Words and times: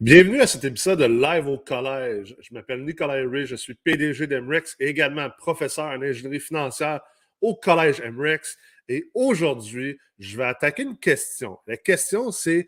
Bienvenue 0.00 0.40
à 0.40 0.48
cet 0.48 0.64
épisode 0.64 0.98
de 0.98 1.04
Live 1.04 1.46
au 1.46 1.56
collège. 1.56 2.34
Je 2.40 2.52
m'appelle 2.52 2.84
Nicolas 2.84 3.22
Ray, 3.30 3.46
je 3.46 3.54
suis 3.54 3.74
PDG 3.74 4.26
d'Emrex 4.26 4.74
et 4.80 4.88
également 4.88 5.30
professeur 5.38 5.84
en 5.84 6.02
ingénierie 6.02 6.40
financière 6.40 7.00
au 7.40 7.54
collège 7.54 8.02
Emrex. 8.04 8.58
Et 8.88 9.08
aujourd'hui, 9.14 9.96
je 10.18 10.36
vais 10.36 10.44
attaquer 10.44 10.82
une 10.82 10.98
question. 10.98 11.58
La 11.68 11.76
question, 11.76 12.32
c'est 12.32 12.66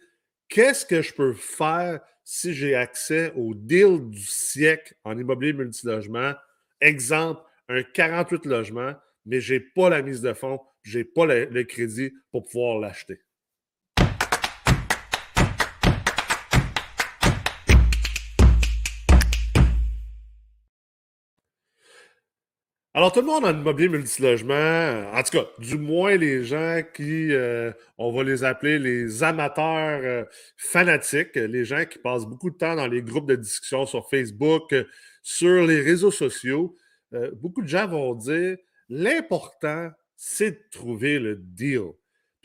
qu'est-ce 0.49 0.87
que 0.87 1.03
je 1.03 1.12
peux 1.12 1.33
faire 1.33 2.01
si 2.23 2.54
j'ai 2.54 2.77
accès 2.77 3.32
au 3.34 3.54
deal 3.54 4.08
du 4.08 4.22
siècle 4.22 4.95
en 5.02 5.18
immobilier 5.18 5.52
multilogement? 5.52 6.32
Exemple, 6.80 7.43
un 7.68 7.82
48 7.82 8.46
logements, 8.46 8.95
mais 9.24 9.40
je 9.40 9.54
n'ai 9.54 9.61
pas 9.61 9.90
la 9.90 10.00
mise 10.00 10.20
de 10.20 10.32
fonds, 10.32 10.61
je 10.82 10.98
n'ai 10.98 11.04
pas 11.04 11.27
le 11.27 11.62
crédit 11.64 12.12
pour 12.30 12.45
pouvoir 12.45 12.79
l'acheter. 12.79 13.18
Alors, 22.96 23.13
tout 23.13 23.21
le 23.21 23.27
monde 23.27 23.45
a 23.45 23.49
un 23.49 23.61
immobilier 23.61 23.91
multilogement. 23.91 25.13
En 25.13 25.23
tout 25.23 25.32
cas, 25.32 25.45
du 25.59 25.77
moins 25.77 26.17
les 26.17 26.45
gens 26.45 26.81
qui, 26.95 27.31
euh, 27.31 27.71
on 27.99 28.11
va 28.11 28.25
les 28.25 28.43
appeler 28.43 28.79
les 28.79 29.23
amateurs 29.23 30.00
euh, 30.03 30.25
fanatiques, 30.57 31.35
les 31.35 31.67
gens 31.67 31.85
qui 31.85 31.99
passent 31.99 32.25
beaucoup 32.25 32.48
de 32.48 32.56
temps 32.56 32.75
dans 32.75 32.87
les 32.87 33.03
groupes 33.03 33.28
de 33.28 33.37
discussion 33.37 33.84
sur 33.84 34.09
Facebook, 34.09 34.75
sur 35.23 35.67
les 35.67 35.83
réseaux 35.83 36.11
sociaux. 36.11 36.75
Euh, 37.12 37.31
beaucoup 37.34 37.61
de 37.61 37.69
gens 37.69 37.87
vont 37.87 38.14
dire 38.14 38.56
l'important, 38.89 39.91
c'est 40.17 40.53
de 40.53 40.61
trouver 40.70 41.19
le 41.19 41.37
deal 41.37 41.92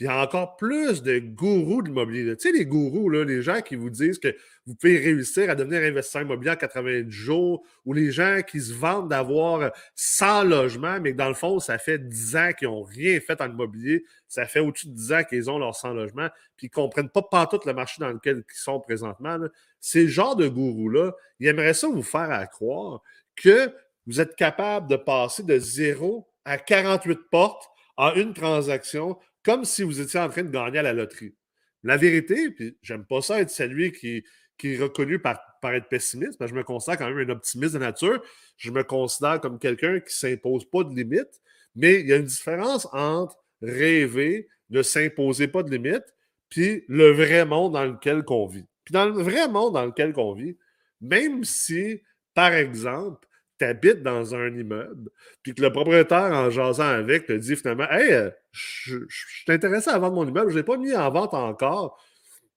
il 0.01 0.05
y 0.05 0.07
a 0.07 0.19
encore 0.19 0.57
plus 0.57 1.03
de 1.03 1.19
gourous 1.19 1.83
de 1.83 1.89
l'immobilier. 1.89 2.35
Tu 2.35 2.49
sais, 2.49 2.57
les 2.57 2.65
gourous, 2.65 3.07
là, 3.07 3.23
les 3.23 3.43
gens 3.43 3.61
qui 3.61 3.75
vous 3.75 3.91
disent 3.91 4.17
que 4.17 4.35
vous 4.65 4.73
pouvez 4.73 4.97
réussir 4.97 5.47
à 5.47 5.53
devenir 5.53 5.83
investisseur 5.83 6.23
immobilier 6.23 6.49
en 6.49 6.55
80 6.55 7.03
jours, 7.09 7.63
ou 7.85 7.93
les 7.93 8.11
gens 8.11 8.41
qui 8.41 8.59
se 8.61 8.73
vantent 8.73 9.09
d'avoir 9.09 9.71
100 9.93 10.45
logements, 10.45 10.99
mais 10.99 11.11
que 11.11 11.17
dans 11.17 11.27
le 11.27 11.35
fond, 11.35 11.59
ça 11.59 11.77
fait 11.77 11.99
10 11.99 12.35
ans 12.35 12.49
qu'ils 12.57 12.67
n'ont 12.67 12.81
rien 12.81 13.19
fait 13.19 13.39
en 13.41 13.51
immobilier. 13.51 14.03
Ça 14.27 14.47
fait 14.47 14.59
au-dessus 14.59 14.87
de 14.87 14.93
10 14.95 15.13
ans 15.13 15.23
qu'ils 15.23 15.51
ont 15.51 15.59
leurs 15.59 15.75
100 15.75 15.93
logements, 15.93 16.29
puis 16.57 16.65
ils 16.65 16.71
ne 16.71 16.83
comprennent 16.83 17.09
pas 17.09 17.45
tout 17.45 17.59
le 17.63 17.73
marché 17.73 17.97
dans 17.99 18.09
lequel 18.09 18.37
ils 18.37 18.55
sont 18.59 18.79
présentement. 18.79 19.37
Ces 19.79 20.07
genres 20.07 20.35
de 20.35 20.47
gourous-là, 20.47 21.11
ils 21.39 21.47
aimeraient 21.47 21.75
ça 21.75 21.87
vous 21.87 22.01
faire 22.01 22.49
croire 22.49 23.03
que 23.35 23.71
vous 24.07 24.19
êtes 24.19 24.35
capable 24.35 24.89
de 24.89 24.95
passer 24.95 25.43
de 25.43 25.59
0 25.59 26.27
à 26.43 26.57
48 26.57 27.19
portes 27.29 27.67
en 27.97 28.15
une 28.15 28.33
transaction 28.33 29.19
comme 29.43 29.65
si 29.65 29.83
vous 29.83 29.99
étiez 29.99 30.19
en 30.19 30.29
train 30.29 30.43
de 30.43 30.49
gagner 30.49 30.79
à 30.79 30.83
la 30.83 30.93
loterie. 30.93 31.35
La 31.83 31.97
vérité, 31.97 32.51
puis 32.51 32.77
j'aime 32.81 33.05
pas 33.05 33.21
ça 33.21 33.41
être 33.41 33.49
celui 33.49 33.91
qui, 33.91 34.23
est 34.63 34.77
reconnu 34.77 35.19
par, 35.19 35.39
être 35.63 35.89
pessimiste, 35.89 36.37
parce 36.37 36.51
je 36.51 36.55
me 36.55 36.63
considère 36.63 36.97
quand 36.97 37.09
même 37.09 37.29
un 37.29 37.33
optimiste 37.33 37.73
de 37.73 37.79
nature. 37.79 38.21
Je 38.57 38.71
me 38.71 38.83
considère 38.83 39.41
comme 39.41 39.57
quelqu'un 39.57 39.99
qui 39.99 40.07
ne 40.25 40.31
s'impose 40.31 40.69
pas 40.69 40.83
de 40.83 40.93
limites, 40.93 41.41
mais 41.75 42.01
il 42.01 42.07
y 42.07 42.13
a 42.13 42.17
une 42.17 42.25
différence 42.25 42.87
entre 42.91 43.37
rêver, 43.61 44.47
ne 44.69 44.83
s'imposer 44.83 45.47
pas 45.47 45.63
de 45.63 45.71
limites, 45.71 46.13
puis 46.49 46.83
le 46.87 47.11
vrai 47.11 47.45
monde 47.45 47.73
dans 47.73 47.85
lequel 47.85 48.23
on 48.27 48.45
vit. 48.45 48.65
Puis 48.83 48.93
dans 48.93 49.05
le 49.05 49.21
vrai 49.21 49.47
monde 49.47 49.73
dans 49.73 49.85
lequel 49.85 50.13
on 50.17 50.33
vit, 50.33 50.57
même 50.99 51.43
si, 51.43 52.01
par 52.33 52.53
exemple, 52.53 53.27
tu 53.61 53.95
dans 53.95 54.35
un 54.35 54.47
immeuble, 54.47 55.09
puis 55.43 55.53
que 55.53 55.61
le 55.61 55.71
propriétaire, 55.71 56.31
en 56.31 56.49
jasant 56.49 56.87
avec, 56.87 57.27
te 57.27 57.33
dit 57.33 57.55
finalement 57.55 57.89
Hey, 57.89 58.11
euh, 58.13 58.29
je, 58.51 58.97
suis 59.07 59.51
intéressé 59.51 59.89
à 59.89 59.99
vendre 59.99 60.15
mon 60.15 60.27
immeuble, 60.27 60.49
je 60.49 60.55
ne 60.55 60.59
l'ai 60.59 60.65
pas 60.65 60.77
mis 60.77 60.95
en 60.95 61.09
vente 61.09 61.33
encore, 61.33 62.03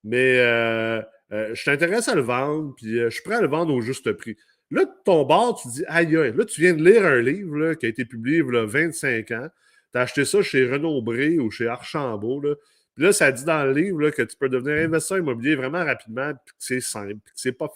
mais 0.03 0.39
euh, 0.39 1.01
euh, 1.33 1.55
je 1.55 1.61
suis 1.61 1.71
intéressé 1.71 2.11
à 2.11 2.15
le 2.15 2.23
vendre, 2.23 2.75
puis 2.77 2.99
je 2.99 3.09
suis 3.09 3.23
prêt 3.23 3.37
à 3.37 3.41
le 3.41 3.49
vendre 3.49 3.75
au 3.75 3.81
juste 3.81 4.13
prix. 4.13 4.37
Là, 4.71 4.85
ton 5.05 5.25
bord, 5.25 5.61
tu 5.61 5.69
dis 5.69 5.85
Aïe, 5.87 6.11
là, 6.13 6.45
tu 6.45 6.61
viens 6.61 6.75
de 6.75 6.83
lire 6.83 7.05
un 7.05 7.21
livre 7.21 7.75
qui 7.75 7.87
a 7.87 7.89
été 7.89 8.05
publié 8.05 8.39
il 8.39 8.55
y 8.55 8.57
a 8.57 8.65
25 8.65 9.31
ans. 9.33 9.49
Tu 9.93 9.99
as 9.99 10.03
acheté 10.03 10.25
ça 10.25 10.43
chez 10.43 10.69
Renaud 10.69 11.03
Bré 11.03 11.39
ou 11.39 11.51
chez 11.51 11.69
Archambault. 11.69 12.41
Là. 12.41 12.55
Puis 12.95 13.05
là, 13.05 13.13
ça 13.13 13.33
dit 13.33 13.45
dans 13.45 13.65
le 13.65 13.73
livre 13.73 14.11
que 14.11 14.23
tu 14.23 14.37
peux 14.37 14.49
devenir 14.49 14.85
investisseur 14.85 15.19
immobilier 15.19 15.57
vraiment 15.57 15.85
rapidement, 15.85 16.33
puis 16.33 16.55
que 16.55 16.61
c'est 16.61 16.81
simple, 16.81 17.17
puis 17.25 17.35
que 17.35 17.41
c'est 17.41 17.53
pas 17.53 17.69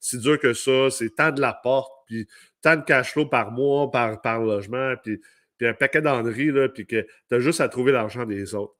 si 0.00 0.18
dur 0.18 0.38
que 0.38 0.52
ça, 0.52 0.90
c'est 0.90 1.14
tant 1.14 1.30
de 1.30 1.40
la 1.40 1.54
porte, 1.54 1.92
puis 2.06 2.26
tant 2.60 2.76
de 2.76 2.82
cash 2.82 3.12
flow 3.12 3.26
par 3.26 3.52
mois, 3.52 3.90
par, 3.90 4.20
par 4.20 4.40
logement, 4.40 4.94
puis, 5.02 5.20
puis 5.56 5.66
un 5.66 5.74
paquet 5.74 6.02
d'enneries, 6.02 6.52
puis 6.74 6.86
que 6.86 7.06
tu 7.28 7.34
as 7.34 7.40
juste 7.40 7.60
à 7.60 7.68
trouver 7.68 7.92
l'argent 7.92 8.26
des 8.26 8.54
autres. 8.54 8.74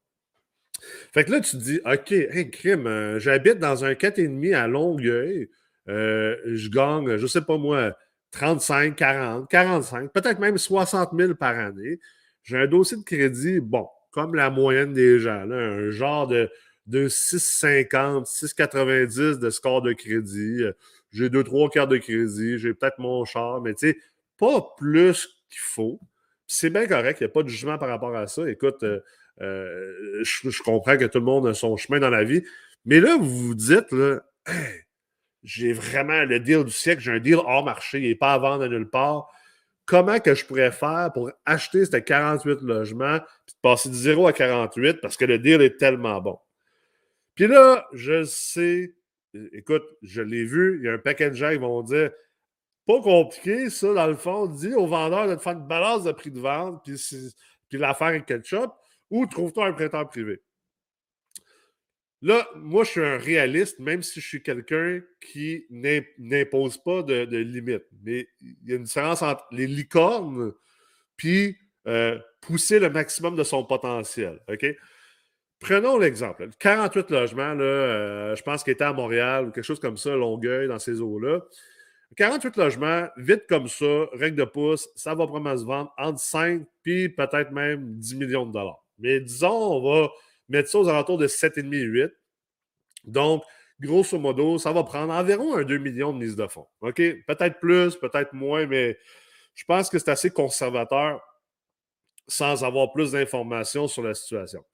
Fait 1.13 1.25
que 1.25 1.31
là, 1.31 1.41
tu 1.41 1.57
te 1.57 1.63
dis, 1.63 1.81
OK, 1.87 2.13
hey, 2.13 2.51
crime, 2.51 2.87
euh, 2.87 3.19
j'habite 3.19 3.59
dans 3.59 3.85
un 3.85 3.95
4,5 3.95 4.55
à 4.55 4.67
Longueuil, 4.67 5.49
euh, 5.89 6.37
je 6.45 6.69
gagne, 6.69 7.17
je 7.17 7.27
sais 7.27 7.41
pas 7.41 7.57
moi, 7.57 7.97
35, 8.33 8.97
40, 8.97 9.49
45, 9.49 10.13
peut-être 10.13 10.39
même 10.39 10.59
60 10.59 11.11
000 11.17 11.35
par 11.35 11.59
année. 11.59 11.99
J'ai 12.43 12.59
un 12.59 12.67
dossier 12.67 12.99
de 12.99 13.03
crédit, 13.03 13.61
bon, 13.61 13.89
comme 14.17 14.35
la 14.35 14.49
moyenne 14.49 14.95
des 14.95 15.21
gens, 15.21 15.43
un 15.51 15.91
genre 15.91 16.27
de, 16.27 16.51
de 16.87 17.07
6,50, 17.07 18.25
6,90 18.25 19.39
de 19.39 19.51
score 19.51 19.83
de 19.83 19.93
crédit. 19.93 20.63
J'ai 21.11 21.29
deux, 21.29 21.45
trois 21.45 21.69
cartes 21.69 21.91
de 21.91 21.99
crédit, 21.99 22.57
j'ai 22.57 22.73
peut-être 22.73 22.99
mon 22.99 23.27
char, 23.27 23.61
mais 23.61 23.75
tu 23.75 23.91
sais, 23.91 23.99
pas 24.39 24.75
plus 24.79 25.27
qu'il 25.51 25.61
faut. 25.61 26.01
C'est 26.47 26.71
bien 26.71 26.87
correct, 26.87 27.21
il 27.21 27.25
n'y 27.25 27.31
a 27.31 27.33
pas 27.33 27.43
de 27.43 27.49
jugement 27.49 27.77
par 27.77 27.91
rapport 27.91 28.17
à 28.17 28.27
ça. 28.27 28.49
Écoute, 28.49 28.83
euh, 28.85 29.01
euh, 29.43 30.23
je, 30.23 30.63
comprends 30.63 30.97
que 30.97 31.05
tout 31.05 31.19
le 31.19 31.25
monde 31.27 31.47
a 31.47 31.53
son 31.53 31.77
chemin 31.77 32.01
dans 32.01 32.09
la 32.09 32.25
vie, 32.25 32.43
mais 32.87 33.01
là, 33.01 33.19
vous 33.19 33.49
vous 33.49 33.55
dites, 33.55 33.93
là, 33.93 34.23
j'ai 35.43 35.75
vraiment 35.75 36.25
le 36.25 36.41
deal 36.41 36.65
du 36.65 36.73
siècle, 36.73 37.03
j'ai 37.03 37.13
un 37.13 37.21
deal 37.21 37.37
hors 37.37 37.67
marché, 37.67 37.99
il 37.99 38.09
n'est 38.09 38.15
pas 38.15 38.33
à 38.33 38.39
vendre 38.39 38.67
nulle 38.67 38.89
part 38.89 39.29
comment 39.87 40.19
que 40.19 40.35
je 40.35 40.45
pourrais 40.45 40.73
faire 40.73 41.11
pour 41.15 41.31
acheter 41.45 41.87
ces 41.87 42.03
48 42.03 42.61
logements 42.63 43.21
puis 43.47 43.57
passer 43.63 43.89
de 43.89 43.95
0 43.95 44.27
à 44.27 44.33
48 44.33 45.01
parce 45.01 45.17
que 45.17 45.25
le 45.25 45.39
deal 45.39 45.63
est 45.63 45.79
tellement 45.79 46.21
bon? 46.21 46.39
Puis 47.35 47.47
là, 47.47 47.87
je 47.93 48.25
sais, 48.25 48.95
écoute, 49.53 49.85
je 50.03 50.23
l'ai 50.23 50.45
vu, 50.45 50.79
il 50.79 50.87
y 50.87 50.89
a 50.89 50.93
un 50.93 50.99
paquet 50.99 51.31
de 51.31 51.37
gens 51.37 51.51
qui 51.51 51.59
vont 51.59 51.83
dire 51.83 52.11
pas 52.87 53.01
compliqué, 53.03 53.69
ça, 53.69 53.93
dans 53.93 54.07
le 54.07 54.15
fond, 54.15 54.47
dis 54.47 54.73
au 54.73 54.87
vendeur 54.87 55.29
de 55.29 55.35
te 55.35 55.43
faire 55.43 55.55
une 55.55 55.67
balance 55.67 56.05
de 56.05 56.13
prix 56.13 56.31
de 56.31 56.39
vente, 56.39 56.85
puis, 56.85 56.95
puis 57.69 57.79
l'affaire 57.79 58.11
est 58.11 58.25
ketchup, 58.25 58.71
ou 59.11 59.27
trouve-toi 59.27 59.67
un 59.67 59.73
prêteur 59.73 60.09
privé. 60.09 60.41
Là, 62.23 62.49
moi, 62.57 62.85
je 62.85 62.91
suis 62.91 63.05
un 63.05 63.19
réaliste, 63.19 63.79
même 63.79 64.03
si 64.03 64.21
je 64.21 64.27
suis 64.27 64.43
quelqu'un 64.43 65.01
qui 65.21 65.67
n'impose 65.71 66.79
pas 66.79 67.03
de, 67.03 67.37
limites. 67.37 67.87
Mais 68.03 68.29
il 68.41 68.71
y 68.71 68.73
a 68.73 68.77
une 68.77 68.85
différence 68.85 69.23
entre 69.23 69.45
les 69.53 69.67
licornes 69.67 70.53
puis 71.17 71.57
euh, 71.87 72.19
pousser 72.41 72.79
le 72.79 72.91
maximum 72.91 73.37
de 73.37 73.45
son 73.45 73.65
potentiel. 73.65 74.41
OK? 74.49 74.67
Prenons 75.59 75.99
l'exemple. 75.99 76.49
48 76.59 77.11
logements, 77.11 77.55
là, 77.55 77.65
euh, 77.65 78.37
je 78.37 78.43
pense 78.43 78.63
qu'il 78.63 78.73
était 78.73 78.85
à 78.85 78.93
Montréal 78.93 79.47
ou 79.47 79.51
quelque 79.51 79.65
chose 79.65 79.81
comme 79.81 79.97
ça, 79.97 80.15
Longueuil, 80.15 80.69
dans 80.69 80.79
ces 80.79 81.01
eaux-là. 81.01 81.41
48 82.17 82.57
logements, 82.57 83.09
vite 83.17 83.45
comme 83.49 83.69
ça, 83.69 84.07
règle 84.13 84.37
de 84.37 84.45
pouce, 84.45 84.89
ça 84.95 85.15
va 85.15 85.27
probablement 85.27 85.57
se 85.57 85.65
vendre 85.65 85.93
entre 85.99 86.21
5 86.21 86.63
puis 86.83 87.09
peut-être 87.09 87.51
même 87.51 87.99
10 87.99 88.17
millions 88.17 88.47
de 88.47 88.53
dollars. 88.53 88.85
Mais 88.99 89.21
disons, 89.21 89.51
on 89.51 89.83
va 89.83 90.11
mettre 90.49 90.69
ça 90.69 90.79
aux 90.79 90.89
alentours 90.89 91.19
de 91.19 91.27
7,5-8. 91.27 92.11
Donc, 93.05 93.43
grosso 93.81 94.19
modo, 94.19 94.59
ça 94.59 94.73
va 94.73 94.85
prendre 94.85 95.13
environ 95.13 95.57
un 95.57 95.65
2 95.65 95.79
millions 95.79 96.13
de 96.13 96.19
mise 96.19 96.37
de 96.37 96.47
fonds. 96.47 96.67
OK? 96.81 96.97
Peut-être 97.27 97.61
plus, 97.61 97.97
peut-être 97.97 98.33
moins, 98.33 98.67
mais 98.67 98.99
je 99.55 99.65
pense 99.65 99.89
que 99.89 99.99
c'est 99.99 100.11
assez 100.11 100.31
conservateur 100.31 101.21
sans 102.29 102.65
avoir 102.65 102.93
plus 102.93 103.13
d'informations 103.13 103.89
sur 103.89 104.03
la 104.03 104.15
situation. 104.15 104.65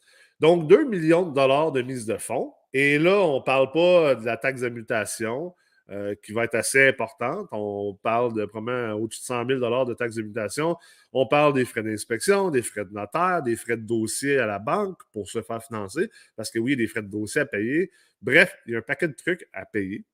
Donc, 0.40 0.66
2 0.68 0.84
millions 0.84 1.26
de 1.26 1.34
dollars 1.34 1.72
de 1.72 1.82
mise 1.82 2.06
de 2.06 2.16
fonds. 2.16 2.52
Et 2.72 2.98
là, 2.98 3.20
on 3.20 3.36
ne 3.36 3.44
parle 3.44 3.70
pas 3.70 4.14
de 4.14 4.24
la 4.24 4.36
taxe 4.36 4.62
de 4.62 4.68
mutation. 4.68 5.54
Euh, 5.90 6.14
qui 6.22 6.32
va 6.32 6.44
être 6.44 6.54
assez 6.54 6.86
importante. 6.86 7.48
On 7.50 7.98
parle 8.00 8.32
de 8.34 8.44
probablement 8.44 8.94
au-dessus 8.94 9.20
de 9.20 9.26
100 9.26 9.46
000 9.48 9.84
de 9.84 9.94
taxes 9.94 10.14
d'habitation. 10.14 10.76
On 11.12 11.26
parle 11.26 11.54
des 11.54 11.64
frais 11.64 11.82
d'inspection, 11.82 12.50
des 12.50 12.62
frais 12.62 12.84
de 12.84 12.92
notaire, 12.92 13.42
des 13.42 13.56
frais 13.56 13.76
de 13.76 13.82
dossier 13.82 14.38
à 14.38 14.46
la 14.46 14.60
banque 14.60 15.00
pour 15.12 15.28
se 15.28 15.42
faire 15.42 15.62
financer, 15.62 16.08
parce 16.36 16.52
que 16.52 16.60
oui, 16.60 16.72
il 16.72 16.78
y 16.78 16.82
a 16.82 16.84
des 16.84 16.86
frais 16.86 17.02
de 17.02 17.08
dossier 17.08 17.40
à 17.40 17.46
payer. 17.46 17.90
Bref, 18.22 18.56
il 18.66 18.72
y 18.72 18.76
a 18.76 18.78
un 18.78 18.82
paquet 18.82 19.08
de 19.08 19.12
trucs 19.12 19.48
à 19.52 19.66
payer. 19.66 20.04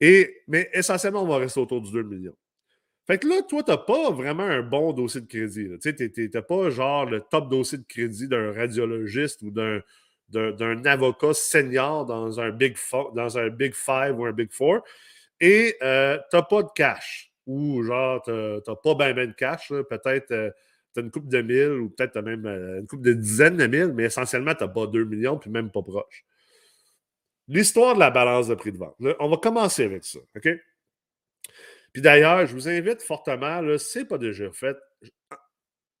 Et, 0.00 0.42
mais 0.48 0.68
essentiellement, 0.74 1.22
on 1.22 1.28
va 1.28 1.38
rester 1.38 1.60
autour 1.60 1.80
du 1.80 1.90
2 1.90 2.02
millions. 2.02 2.36
Fait 3.06 3.18
que 3.18 3.26
là, 3.26 3.40
toi, 3.42 3.62
tu 3.62 3.70
n'as 3.70 3.78
pas 3.78 4.10
vraiment 4.10 4.44
un 4.44 4.62
bon 4.62 4.92
dossier 4.92 5.22
de 5.22 5.26
crédit. 5.26 5.70
Tu 5.80 6.30
n'as 6.32 6.42
pas 6.42 6.68
genre 6.68 7.06
le 7.06 7.20
top 7.20 7.48
dossier 7.48 7.78
de 7.78 7.84
crédit 7.84 8.28
d'un 8.28 8.52
radiologiste 8.52 9.40
ou 9.42 9.50
d'un 9.50 9.80
d'un 10.34 10.84
avocat 10.84 11.34
senior 11.34 12.04
dans 12.06 12.40
un, 12.40 12.50
big 12.50 12.76
dans 13.14 13.38
un 13.38 13.48
Big 13.48 13.74
Five 13.74 14.18
ou 14.18 14.24
un 14.24 14.32
Big 14.32 14.52
Four 14.52 14.82
et 15.40 15.76
euh, 15.82 16.18
tu 16.30 16.36
n'as 16.36 16.42
pas 16.42 16.62
de 16.62 16.68
cash 16.74 17.32
ou 17.46 17.82
genre 17.82 18.22
tu 18.22 18.30
n'as 18.30 18.76
pas 18.76 18.94
bien 18.94 19.14
ben 19.14 19.28
de 19.28 19.34
cash, 19.34 19.68
peut-être 19.68 20.30
euh, 20.30 20.50
tu 20.94 21.00
as 21.00 21.02
une 21.02 21.10
coupe 21.10 21.28
de 21.28 21.42
mille 21.42 21.80
ou 21.80 21.90
peut-être 21.90 22.12
tu 22.12 22.18
as 22.18 22.22
même 22.22 22.46
euh, 22.46 22.80
une 22.80 22.86
coupe 22.86 23.02
de 23.02 23.12
dizaines 23.12 23.56
de 23.56 23.66
mille, 23.66 23.92
mais 23.94 24.04
essentiellement 24.04 24.54
tu 24.54 24.64
n'as 24.64 24.68
pas 24.68 24.86
2 24.86 25.04
millions 25.04 25.38
puis 25.38 25.50
même 25.50 25.70
pas 25.70 25.82
proche. 25.82 26.24
l'histoire 27.48 27.94
de 27.94 28.00
la 28.00 28.10
balance 28.10 28.48
de 28.48 28.54
prix 28.54 28.72
de 28.72 28.78
vente. 28.78 28.96
on 29.18 29.28
va 29.28 29.36
commencer 29.36 29.84
avec 29.84 30.04
ça, 30.04 30.20
OK? 30.36 30.48
Puis 31.92 32.02
d'ailleurs, 32.02 32.44
je 32.46 32.54
vous 32.54 32.68
invite 32.68 33.02
fortement, 33.02 33.60
si 33.78 33.84
ce 33.84 33.98
n'est 34.00 34.04
pas 34.04 34.18
déjà 34.18 34.50
fait, 34.50 34.76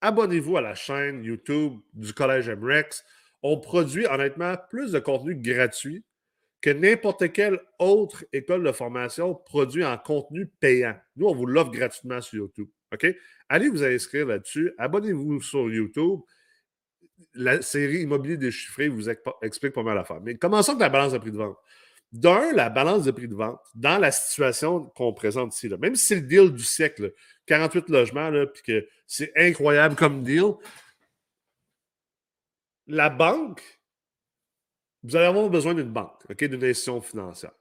abonnez-vous 0.00 0.56
à 0.56 0.60
la 0.60 0.74
chaîne 0.74 1.22
YouTube 1.22 1.78
du 1.92 2.12
Collège 2.12 2.50
MREX. 2.50 3.04
On 3.44 3.58
produit 3.60 4.06
honnêtement 4.06 4.56
plus 4.70 4.90
de 4.90 4.98
contenu 4.98 5.36
gratuit 5.36 6.02
que 6.62 6.70
n'importe 6.70 7.30
quelle 7.30 7.60
autre 7.78 8.24
école 8.32 8.64
de 8.64 8.72
formation 8.72 9.34
produit 9.34 9.84
en 9.84 9.98
contenu 9.98 10.46
payant. 10.46 10.96
Nous, 11.14 11.26
on 11.26 11.34
vous 11.34 11.44
l'offre 11.44 11.70
gratuitement 11.70 12.22
sur 12.22 12.38
YouTube. 12.38 12.68
OK? 12.90 13.06
Allez 13.50 13.68
vous 13.68 13.84
inscrire 13.84 14.26
là-dessus. 14.26 14.72
Abonnez-vous 14.78 15.42
sur 15.42 15.70
YouTube. 15.70 16.20
La 17.34 17.60
série 17.60 17.98
Immobilier 17.98 18.38
déchiffré 18.38 18.88
vous 18.88 19.10
explique 19.42 19.74
pas 19.74 19.82
mal 19.82 19.98
à 19.98 20.04
faire. 20.04 20.22
Mais 20.22 20.36
commençons 20.36 20.72
avec 20.72 20.80
la 20.80 20.88
balance 20.88 21.12
de 21.12 21.18
prix 21.18 21.32
de 21.32 21.36
vente. 21.36 21.58
D'un, 22.12 22.50
la 22.54 22.70
balance 22.70 23.04
de 23.04 23.10
prix 23.10 23.28
de 23.28 23.34
vente, 23.34 23.60
dans 23.74 23.98
la 23.98 24.10
situation 24.10 24.84
qu'on 24.96 25.12
présente 25.12 25.54
ici, 25.54 25.68
même 25.68 25.96
si 25.96 26.06
c'est 26.06 26.14
le 26.14 26.22
deal 26.22 26.50
du 26.50 26.62
siècle, 26.64 27.12
48 27.44 27.90
logements, 27.90 28.30
puis 28.54 28.62
que 28.62 28.88
c'est 29.06 29.32
incroyable 29.36 29.96
comme 29.96 30.22
deal, 30.22 30.54
la 32.86 33.10
banque, 33.10 33.62
vous 35.02 35.16
allez 35.16 35.26
avoir 35.26 35.48
besoin 35.50 35.74
d'une 35.74 35.92
banque, 35.92 36.20
d'une 36.38 36.64
institution 36.64 37.00
financière. 37.00 37.52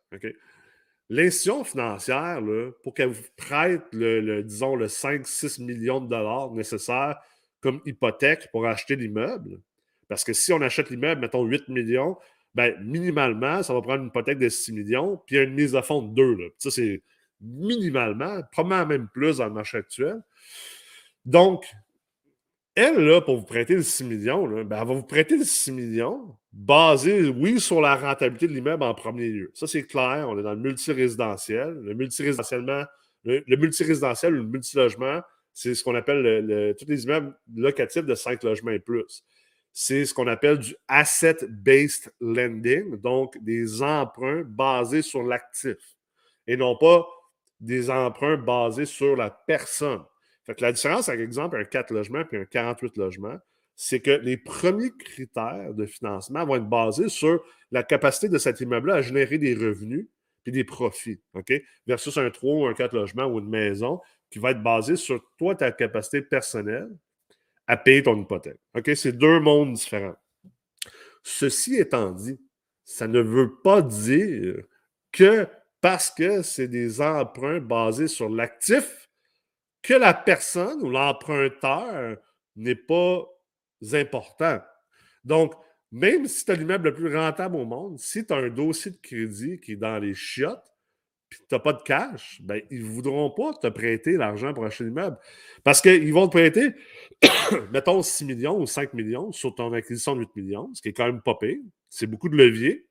L'institution 1.10 1.64
financière, 1.64 2.42
pour 2.84 2.94
qu'elle 2.94 3.10
vous 3.10 3.24
prête, 3.36 3.84
le, 3.92 4.42
disons, 4.42 4.76
le 4.76 4.88
5-6 4.88 5.64
millions 5.64 6.00
de 6.00 6.08
dollars 6.08 6.52
nécessaires 6.52 7.20
comme 7.60 7.82
hypothèque 7.86 8.50
pour 8.52 8.66
acheter 8.66 8.96
l'immeuble, 8.96 9.60
parce 10.08 10.24
que 10.24 10.34
si 10.34 10.52
on 10.54 10.62
achète 10.62 10.90
l'immeuble, 10.90 11.22
mettons 11.22 11.44
8 11.44 11.70
millions, 11.70 12.18
ben, 12.56 12.76
minimalement, 12.84 13.64
ça 13.64 13.74
va 13.74 13.82
prendre 13.82 14.02
une 14.02 14.08
hypothèque 14.08 14.38
de 14.38 14.50
6 14.50 14.74
millions, 14.74 15.22
puis 15.26 15.38
une 15.38 15.54
mise 15.54 15.76
à 15.76 15.82
fond 15.82 16.02
de 16.02 16.14
2. 16.14 16.36
Là. 16.36 16.50
Ça, 16.58 16.72
c'est 16.72 17.02
minimalement, 17.42 18.42
probablement 18.52 18.86
même 18.86 19.08
plus 19.14 19.38
dans 19.38 19.46
le 19.46 19.54
marché 19.54 19.78
actuel. 19.78 20.22
Donc, 21.26 21.66
elle, 22.76 23.00
là, 23.00 23.22
pour 23.22 23.38
vous 23.38 23.46
prêter 23.46 23.76
le 23.76 23.84
6 23.84 24.04
millions, 24.04 24.48
ben, 24.48 24.62
elle 24.62 24.68
va 24.68 24.84
vous 24.84 25.04
prêter 25.04 25.38
le 25.38 25.44
6 25.44 25.72
millions 25.72 26.36
basé, 26.52 27.30
oui, 27.30 27.60
sur 27.60 27.82
la 27.82 27.96
rentabilité 27.96 28.48
de 28.48 28.54
l'immeuble 28.54 28.84
en 28.84 28.94
premier 28.94 29.28
lieu. 29.30 29.52
Ça, 29.54 29.68
c'est 29.68 29.84
clair. 29.84 30.28
On 30.30 30.38
est 30.38 30.44
dans 30.44 30.54
le 30.54 30.60
multirésidentiel. 30.60 31.80
Le 31.84 31.94
multirésidentiellement, 31.94 32.84
le, 33.24 33.44
le 33.46 33.58
multirésidentiel 33.58 34.34
ou 34.34 34.38
le 34.38 34.44
multilogement, 34.50 35.22
c'est 35.54 35.76
ce 35.76 35.84
qu'on 35.84 35.96
appelle 35.96 36.76
tous 36.80 36.86
les 36.88 37.04
immeubles 37.04 37.36
locatifs 37.56 38.06
de 38.06 38.16
5 38.16 38.44
logements 38.44 38.72
et 38.72 38.80
plus 38.80 39.24
c'est 39.74 40.06
ce 40.06 40.14
qu'on 40.14 40.28
appelle 40.28 40.60
du 40.60 40.76
asset-based 40.88 42.14
lending, 42.22 42.96
donc 42.98 43.36
des 43.44 43.82
emprunts 43.82 44.44
basés 44.46 45.02
sur 45.02 45.24
l'actif 45.24 45.78
et 46.46 46.56
non 46.56 46.78
pas 46.78 47.08
des 47.60 47.90
emprunts 47.90 48.38
basés 48.38 48.86
sur 48.86 49.16
la 49.16 49.32
personne. 49.32 50.04
Fait 50.46 50.56
que 50.56 50.62
la 50.62 50.72
différence 50.72 51.10
avec, 51.10 51.22
exemple, 51.22 51.58
un 51.58 51.64
4 51.64 51.94
logements 51.94 52.26
puis 52.26 52.38
un 52.38 52.46
48 52.46 52.98
logements, 52.98 53.38
c'est 53.76 54.00
que 54.00 54.12
les 54.12 54.38
premiers 54.38 54.92
critères 54.92 55.74
de 55.74 55.86
financement 55.86 56.46
vont 56.46 56.58
être 56.58 56.70
basés 56.70 57.10
sur 57.10 57.44
la 57.72 57.84
capacité 57.84 58.30
de 58.30 58.38
cet 58.38 58.62
immeuble-là 58.62 58.96
à 58.96 59.02
générer 59.02 59.38
des 59.38 59.56
revenus 59.56 60.08
puis 60.44 60.52
des 60.52 60.64
profits, 60.64 61.22
OK? 61.34 61.54
Versus 61.88 62.18
un 62.18 62.30
3 62.30 62.56
ou 62.56 62.66
un 62.66 62.74
4 62.74 62.94
logements 62.94 63.26
ou 63.26 63.40
une 63.40 63.50
maison 63.50 64.02
qui 64.30 64.40
va 64.40 64.52
être 64.52 64.64
basé 64.64 64.96
sur 64.96 65.24
toi, 65.38 65.56
ta 65.56 65.72
capacité 65.72 66.22
personnelle 66.22 66.90
à 67.68 67.78
payer 67.78 68.04
ton 68.04 68.20
hypothèque. 68.20 68.60
OK? 68.76 68.92
C'est 68.96 69.14
deux 69.14 69.40
mondes 69.40 69.74
différents. 69.74 70.16
Ceci 71.24 71.78
étant 71.78 72.12
dit, 72.12 72.40
ça 72.84 73.08
ne 73.08 73.22
veut 73.22 73.56
pas 73.64 73.82
dire 73.82 74.64
que 75.12 75.48
parce 75.82 76.12
que 76.12 76.42
c'est 76.42 76.68
des 76.68 77.02
emprunts 77.02 77.60
basés 77.60 78.08
sur 78.08 78.30
l'actif, 78.30 79.10
que 79.84 79.94
la 79.94 80.14
personne 80.14 80.82
ou 80.82 80.90
l'emprunteur 80.90 82.18
n'est 82.56 82.76
pas 82.76 83.28
important. 83.92 84.60
Donc, 85.26 85.54
même 85.92 86.28
si 86.28 86.46
tu 86.46 86.52
as 86.52 86.56
l'immeuble 86.56 86.86
le 86.86 86.94
plus 86.94 87.16
rentable 87.16 87.56
au 87.56 87.66
monde, 87.66 88.00
si 88.00 88.26
tu 88.26 88.34
as 88.34 88.38
un 88.38 88.50
dossier 88.50 88.92
de 88.92 88.98
crédit 88.98 89.60
qui 89.60 89.74
est 89.74 89.78
dans 89.78 90.00
les 90.00 90.16
chiottes, 90.16 90.74
puis 91.30 91.40
tu 91.50 91.56
n'as 91.56 91.60
pas 91.60 91.74
de 91.74 91.82
cash, 91.82 92.40
ben, 92.44 92.62
ils 92.70 92.84
ne 92.84 92.90
voudront 92.90 93.32
pas 93.32 93.54
te 93.54 93.68
prêter 93.68 94.18
l'argent 94.18 94.54
pour 94.54 94.66
acheter 94.66 94.86
l'immeuble. 94.86 95.18
Parce 95.64 95.82
qu'ils 95.82 96.14
vont 96.14 96.28
te 96.28 96.38
prêter, 96.38 96.74
mettons, 97.72 98.02
6 98.02 98.26
millions 98.26 98.60
ou 98.60 98.66
5 98.66 98.94
millions 98.94 99.32
sur 99.32 99.54
ton 99.54 99.74
acquisition 99.74 100.16
de 100.16 100.22
8 100.22 100.36
millions, 100.36 100.72
ce 100.74 100.82
qui 100.82 100.90
est 100.90 100.94
quand 100.94 101.08
même 101.08 101.22
pas 101.22 101.36
pire. 101.36 101.58
C'est 101.90 102.08
beaucoup 102.08 102.30
de 102.30 102.36
levier. 102.36 102.88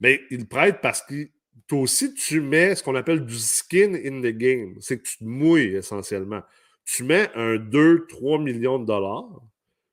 Mais 0.00 0.22
ils 0.30 0.46
prêtent 0.46 0.80
parce 0.80 1.02
que 1.02 1.28
toi 1.66 1.80
aussi, 1.80 2.14
tu 2.14 2.40
mets 2.40 2.74
ce 2.74 2.82
qu'on 2.82 2.94
appelle 2.94 3.24
du 3.24 3.38
skin 3.38 3.94
in 3.94 4.20
the 4.20 4.36
game. 4.36 4.76
C'est 4.80 4.98
que 4.98 5.08
tu 5.08 5.18
te 5.18 5.24
mouilles 5.24 5.76
essentiellement. 5.76 6.42
Tu 6.84 7.04
mets 7.04 7.30
un 7.34 7.56
2-3 7.56 8.42
millions 8.42 8.78
de 8.78 8.86
dollars, 8.86 9.40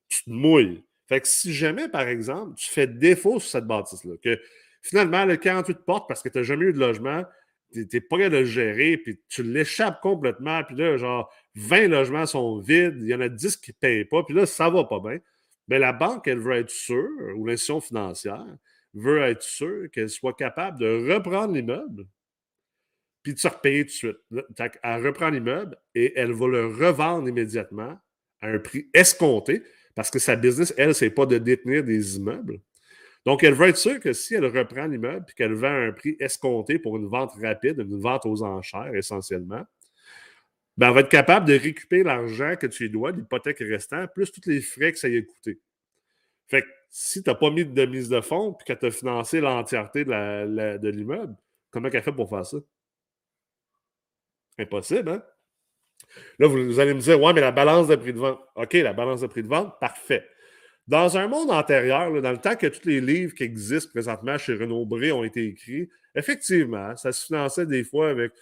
tu 0.08 0.24
te 0.24 0.30
mouilles. 0.30 0.82
Fait 1.08 1.20
que 1.20 1.28
si 1.28 1.52
jamais, 1.52 1.88
par 1.88 2.08
exemple, 2.08 2.54
tu 2.56 2.70
fais 2.70 2.86
défaut 2.86 3.40
sur 3.40 3.50
cette 3.50 3.66
bâtisse-là, 3.66 4.14
que 4.22 4.38
Finalement, 4.82 5.24
le 5.24 5.36
48 5.36 5.84
portes 5.84 6.08
parce 6.08 6.22
que 6.22 6.28
tu 6.28 6.38
n'as 6.38 6.44
jamais 6.44 6.66
eu 6.66 6.72
de 6.72 6.78
logement, 6.78 7.24
tu 7.72 7.88
n'es 7.90 8.00
pas 8.00 8.18
capable 8.18 8.34
de 8.34 8.40
le 8.40 8.44
gérer, 8.44 8.96
puis 8.96 9.20
tu 9.28 9.44
l'échappes 9.44 10.00
complètement, 10.00 10.62
puis 10.64 10.76
là, 10.76 10.96
genre, 10.96 11.32
20 11.54 11.88
logements 11.88 12.26
sont 12.26 12.58
vides, 12.58 12.98
il 13.00 13.06
y 13.06 13.14
en 13.14 13.20
a 13.20 13.28
10 13.28 13.56
qui 13.56 13.70
ne 13.70 13.76
payent 13.76 14.04
pas, 14.04 14.24
puis 14.24 14.34
là, 14.34 14.44
ça 14.44 14.68
va 14.68 14.84
pas 14.84 14.98
bien. 14.98 15.18
Mais 15.68 15.78
la 15.78 15.92
banque, 15.92 16.26
elle 16.26 16.40
veut 16.40 16.56
être 16.56 16.70
sûre, 16.70 17.08
ou 17.36 17.46
l'institution 17.46 17.80
financière 17.80 18.44
veut 18.94 19.22
être 19.22 19.42
sûre 19.42 19.90
qu'elle 19.90 20.10
soit 20.10 20.34
capable 20.34 20.78
de 20.78 21.12
reprendre 21.12 21.54
l'immeuble, 21.54 22.06
puis 23.22 23.34
de 23.34 23.38
se 23.38 23.48
repayer 23.48 23.84
tout 23.84 23.92
de 23.92 23.92
suite. 23.92 24.16
Elle 24.82 25.06
reprend 25.06 25.30
l'immeuble 25.30 25.76
et 25.94 26.18
elle 26.18 26.32
va 26.32 26.48
le 26.48 26.66
revendre 26.66 27.28
immédiatement 27.28 27.98
à 28.40 28.48
un 28.48 28.58
prix 28.58 28.88
escompté, 28.92 29.62
parce 29.94 30.10
que 30.10 30.18
sa 30.18 30.36
business, 30.36 30.74
elle, 30.76 30.94
c'est 30.94 31.10
pas 31.10 31.26
de 31.26 31.38
détenir 31.38 31.84
des 31.84 32.16
immeubles, 32.16 32.60
donc, 33.24 33.44
elle 33.44 33.54
veut 33.54 33.68
être 33.68 33.76
sûre 33.76 34.00
que 34.00 34.12
si 34.12 34.34
elle 34.34 34.46
reprend 34.46 34.86
l'immeuble 34.86 35.24
et 35.28 35.32
qu'elle 35.34 35.54
vend 35.54 35.68
à 35.68 35.86
un 35.86 35.92
prix 35.92 36.16
escompté 36.18 36.78
pour 36.78 36.96
une 36.96 37.06
vente 37.06 37.32
rapide, 37.40 37.78
une 37.78 38.00
vente 38.00 38.26
aux 38.26 38.42
enchères 38.42 38.94
essentiellement, 38.94 39.64
ben, 40.76 40.88
elle 40.88 40.94
va 40.94 41.00
être 41.00 41.08
capable 41.08 41.46
de 41.46 41.54
récupérer 41.54 42.02
l'argent 42.02 42.56
que 42.56 42.66
tu 42.66 42.84
lui 42.84 42.90
dois, 42.90 43.12
l'hypothèque 43.12 43.58
restant, 43.60 44.06
plus 44.08 44.32
tous 44.32 44.48
les 44.48 44.60
frais 44.60 44.92
que 44.92 44.98
ça 44.98 45.08
y 45.08 45.16
a 45.16 45.22
coûté. 45.22 45.60
Fait 46.48 46.62
que 46.62 46.68
si 46.94 47.22
tu 47.22 47.30
n'as 47.30 47.34
pas 47.34 47.50
mis 47.50 47.64
de 47.64 47.86
mise 47.86 48.10
de 48.10 48.20
fonds 48.20 48.54
et 48.60 48.64
que 48.64 48.78
tu 48.78 48.86
as 48.86 48.90
financé 48.90 49.40
l'entièreté 49.40 50.04
de 50.04 50.88
l'immeuble, 50.90 51.34
comment 51.70 51.88
elle 51.90 52.02
fait 52.02 52.12
pour 52.12 52.28
faire 52.28 52.44
ça? 52.44 52.58
Impossible, 54.58 55.08
hein? 55.08 55.22
Là, 56.38 56.48
vous, 56.48 56.78
allez 56.78 56.92
me 56.92 57.00
dire, 57.00 57.18
ouais, 57.18 57.32
mais 57.32 57.40
la 57.40 57.50
balance 57.50 57.88
de 57.88 57.96
prix 57.96 58.12
de 58.12 58.18
vente. 58.18 58.38
OK, 58.56 58.74
la 58.74 58.92
balance 58.92 59.22
de 59.22 59.26
prix 59.26 59.42
de 59.42 59.48
vente, 59.48 59.80
parfait. 59.80 60.28
Dans 60.86 61.16
un 61.16 61.28
monde 61.28 61.50
antérieur, 61.50 62.20
dans 62.20 62.30
le 62.30 62.38
temps 62.38 62.56
que 62.56 62.66
tous 62.66 62.86
les 62.86 63.00
livres 63.00 63.34
qui 63.34 63.44
existent 63.44 63.90
présentement 63.90 64.36
chez 64.36 64.52
Renaud 64.52 64.84
Bré 64.84 65.12
ont 65.12 65.24
été 65.24 65.46
écrits, 65.46 65.88
effectivement, 66.14 66.94
ça 66.96 67.12
se 67.12 67.24
finançait 67.24 67.64
des 67.64 67.84
fois 67.84 68.10
avec 68.10 68.32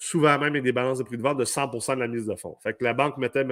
souvent 0.00 0.38
même 0.38 0.54
avec 0.54 0.62
des 0.62 0.72
balances 0.72 0.98
de 0.98 1.04
prix 1.04 1.18
de 1.18 1.22
vente 1.22 1.36
de 1.36 1.44
100% 1.44 1.94
de 1.94 2.00
la 2.00 2.08
mise 2.08 2.24
de 2.24 2.34
fonds. 2.34 2.56
Fait 2.62 2.72
que 2.72 2.82
la 2.82 2.94
banque 2.94 3.18
mettait, 3.18 3.44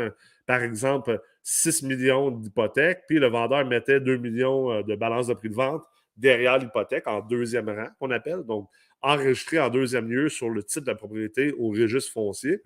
par 0.46 0.62
exemple, 0.62 1.20
6 1.42 1.82
millions 1.82 2.30
d'hypothèques, 2.30 3.02
puis 3.06 3.18
le 3.18 3.26
vendeur 3.26 3.66
mettait 3.66 4.00
2 4.00 4.16
millions 4.16 4.72
euh, 4.72 4.82
de 4.82 4.96
balances 4.96 5.26
de 5.26 5.34
prix 5.34 5.50
de 5.50 5.54
vente 5.54 5.84
derrière 6.16 6.58
l'hypothèque 6.58 7.06
en 7.06 7.20
deuxième 7.20 7.68
rang, 7.68 7.88
qu'on 8.00 8.10
appelle, 8.10 8.42
donc 8.44 8.68
enregistré 9.02 9.60
en 9.60 9.68
deuxième 9.68 10.10
lieu 10.10 10.30
sur 10.30 10.48
le 10.48 10.62
titre 10.62 10.86
de 10.86 10.90
la 10.90 10.96
propriété 10.96 11.52
au 11.52 11.68
registre 11.68 12.12
foncier. 12.12 12.62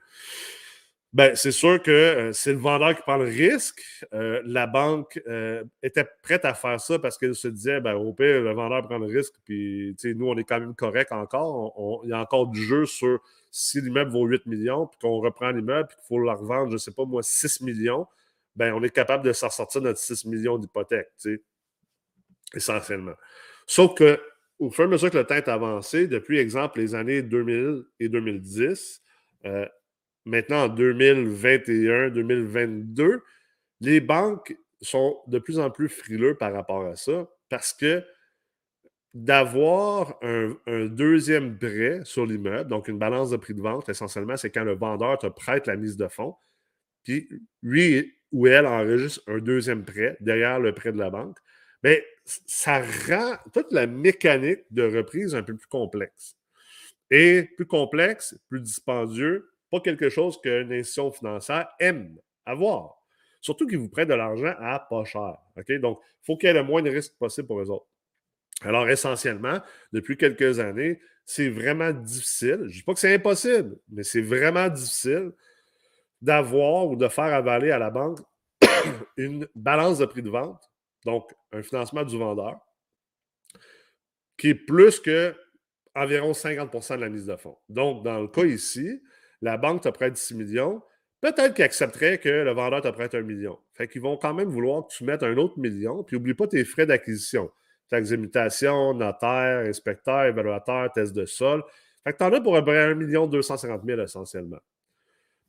Ben, 1.12 1.34
c'est 1.34 1.52
sûr 1.52 1.82
que 1.82 1.90
euh, 1.90 2.32
c'est 2.32 2.52
le 2.52 2.58
vendeur 2.58 2.94
qui 2.94 3.02
prend 3.02 3.16
le 3.16 3.24
risque. 3.24 3.82
Euh, 4.14 4.40
la 4.46 4.68
banque 4.68 5.20
était 5.82 6.06
prête 6.22 6.44
à 6.44 6.54
faire 6.54 6.80
ça 6.80 7.00
parce 7.00 7.18
qu'elle 7.18 7.34
se 7.34 7.48
disait, 7.48 7.80
ben, 7.80 7.94
au 7.94 8.12
pire, 8.12 8.42
le 8.42 8.52
vendeur 8.52 8.86
prend 8.86 8.98
le 8.98 9.06
risque, 9.06 9.34
puis 9.44 9.96
nous, 10.04 10.28
on 10.28 10.38
est 10.38 10.44
quand 10.44 10.60
même 10.60 10.76
correct 10.76 11.10
encore. 11.10 12.00
il 12.04 12.10
y 12.10 12.12
a 12.12 12.20
encore 12.20 12.46
du 12.46 12.62
jeu 12.62 12.86
sur 12.86 13.20
si 13.52 13.80
l'immeuble 13.80 14.10
vaut 14.10 14.26
8 14.26 14.46
millions, 14.46 14.86
puis 14.86 14.98
qu'on 14.98 15.20
reprend 15.20 15.50
l'immeuble, 15.50 15.86
puis 15.88 15.96
qu'il 15.98 16.06
faut 16.08 16.18
le 16.18 16.30
revendre, 16.30 16.70
je 16.70 16.74
ne 16.74 16.78
sais 16.78 16.90
pas 16.90 17.04
moi, 17.04 17.22
6 17.22 17.60
millions, 17.60 18.08
ben, 18.56 18.72
on 18.74 18.82
est 18.82 18.90
capable 18.90 19.24
de 19.24 19.32
s'en 19.32 19.50
sortir 19.50 19.82
notre 19.82 19.98
6 19.98 20.24
millions 20.24 20.58
d'hypothèques, 20.58 21.12
essentiellement. 22.54 23.14
Sauf 23.66 23.94
que, 23.94 24.18
au 24.58 24.70
fur 24.70 24.84
et 24.84 24.86
à 24.86 24.90
mesure 24.90 25.10
que 25.10 25.18
le 25.18 25.24
temps 25.24 25.34
est 25.34 25.48
avancé, 25.48 26.08
depuis, 26.08 26.38
exemple, 26.38 26.80
les 26.80 26.94
années 26.94 27.22
2000 27.22 27.84
et 28.00 28.08
2010, 28.08 29.02
maintenant 30.24 30.64
en 30.64 30.68
2021, 30.68 32.10
2022, 32.10 33.22
les 33.80 34.00
banques 34.00 34.56
sont 34.80 35.20
de 35.26 35.38
plus 35.38 35.58
en 35.58 35.70
plus 35.70 35.88
frileux 35.88 36.36
par 36.36 36.52
rapport 36.52 36.86
à 36.86 36.96
ça 36.96 37.28
parce 37.48 37.72
que 37.72 38.02
d'avoir 39.14 40.18
un, 40.22 40.56
deuxième 40.86 41.58
prêt 41.58 42.00
sur 42.04 42.24
l'immeuble, 42.24 42.68
donc 42.68 42.88
une 42.88 42.98
balance 42.98 43.30
de 43.30 43.36
prix 43.36 43.54
de 43.54 43.60
vente, 43.60 43.88
essentiellement, 43.88 44.36
c'est 44.36 44.50
quand 44.50 44.64
le 44.64 44.74
vendeur 44.74 45.18
te 45.18 45.26
prête 45.26 45.66
la 45.66 45.76
mise 45.76 45.96
de 45.96 46.08
fonds, 46.08 46.34
puis 47.04 47.28
lui 47.62 48.14
ou 48.32 48.46
elle 48.46 48.66
enregistre 48.66 49.22
un 49.26 49.38
deuxième 49.38 49.84
prêt 49.84 50.16
derrière 50.20 50.58
le 50.58 50.72
prêt 50.72 50.92
de 50.92 50.98
la 50.98 51.10
banque. 51.10 51.36
Mais 51.82 52.02
ça 52.24 52.80
rend 52.80 53.36
toute 53.52 53.72
la 53.72 53.86
mécanique 53.86 54.60
de 54.70 54.84
reprise 54.84 55.34
un 55.34 55.42
peu 55.42 55.54
plus 55.54 55.66
complexe. 55.66 56.36
Et 57.10 57.42
plus 57.56 57.66
complexe, 57.66 58.38
plus 58.48 58.60
dispendieux, 58.60 59.50
pas 59.70 59.80
quelque 59.80 60.08
chose 60.08 60.40
qu'une 60.40 60.72
institution 60.72 61.12
financière 61.12 61.68
aime 61.78 62.16
avoir. 62.46 63.02
Surtout 63.42 63.66
qu'ils 63.66 63.78
vous 63.78 63.88
prêtent 63.88 64.08
de 64.08 64.14
l'argent 64.14 64.54
à 64.58 64.78
pas 64.78 65.04
cher. 65.04 65.36
Donc, 65.80 66.00
il 66.00 66.24
faut 66.24 66.36
qu'il 66.38 66.46
y 66.46 66.50
ait 66.50 66.54
le 66.54 66.62
moins 66.62 66.80
de 66.80 66.90
risques 66.90 67.18
possible 67.18 67.48
pour 67.48 67.60
eux 67.60 67.70
autres. 67.70 67.91
Alors, 68.64 68.88
essentiellement, 68.88 69.60
depuis 69.92 70.16
quelques 70.16 70.60
années, 70.60 71.00
c'est 71.24 71.48
vraiment 71.48 71.92
difficile. 71.92 72.58
Je 72.62 72.64
ne 72.64 72.68
dis 72.68 72.82
pas 72.82 72.94
que 72.94 73.00
c'est 73.00 73.14
impossible, 73.14 73.76
mais 73.88 74.02
c'est 74.02 74.20
vraiment 74.20 74.68
difficile 74.68 75.32
d'avoir 76.20 76.86
ou 76.86 76.96
de 76.96 77.08
faire 77.08 77.24
avaler 77.24 77.70
à 77.70 77.78
la 77.78 77.90
banque 77.90 78.18
une 79.16 79.48
balance 79.54 79.98
de 79.98 80.06
prix 80.06 80.22
de 80.22 80.30
vente, 80.30 80.62
donc 81.04 81.30
un 81.52 81.62
financement 81.62 82.04
du 82.04 82.16
vendeur, 82.16 82.60
qui 84.36 84.50
est 84.50 84.54
plus 84.54 85.00
que 85.00 85.34
environ 85.94 86.32
50% 86.32 86.96
de 86.96 87.00
la 87.00 87.08
mise 87.08 87.26
de 87.26 87.36
fonds. 87.36 87.58
Donc, 87.68 88.04
dans 88.04 88.20
le 88.20 88.28
cas 88.28 88.44
ici, 88.44 89.02
la 89.42 89.56
banque 89.56 89.82
te 89.82 89.88
prête 89.88 90.16
6 90.16 90.34
millions, 90.34 90.82
peut-être 91.20 91.54
qu'ils 91.54 91.64
accepteraient 91.64 92.18
que 92.18 92.28
le 92.28 92.52
vendeur 92.52 92.80
te 92.80 92.88
prête 92.88 93.14
un 93.14 93.22
million. 93.22 93.58
Fait 93.74 93.88
qu'ils 93.88 94.00
vont 94.00 94.16
quand 94.16 94.32
même 94.32 94.48
vouloir 94.48 94.86
que 94.86 94.94
tu 94.94 95.04
mettes 95.04 95.22
un 95.22 95.36
autre 95.36 95.58
million, 95.58 96.02
puis 96.02 96.16
n'oublie 96.16 96.34
pas 96.34 96.46
tes 96.46 96.64
frais 96.64 96.86
d'acquisition. 96.86 97.50
Taxes 97.92 98.08
d'imitation, 98.08 98.94
notaire, 98.94 99.66
inspecteur, 99.68 100.24
évaluateur, 100.24 100.90
test 100.92 101.12
de 101.12 101.26
sol. 101.26 101.62
Fait 102.02 102.14
que 102.14 102.18
tu 102.18 102.24
en 102.24 102.32
as 102.32 102.40
pour 102.40 102.56
à 102.56 102.64
peu 102.64 102.72
près 102.72 102.84
1 102.84 103.26
250 103.26 103.82
000 103.84 104.00
essentiellement. 104.00 104.60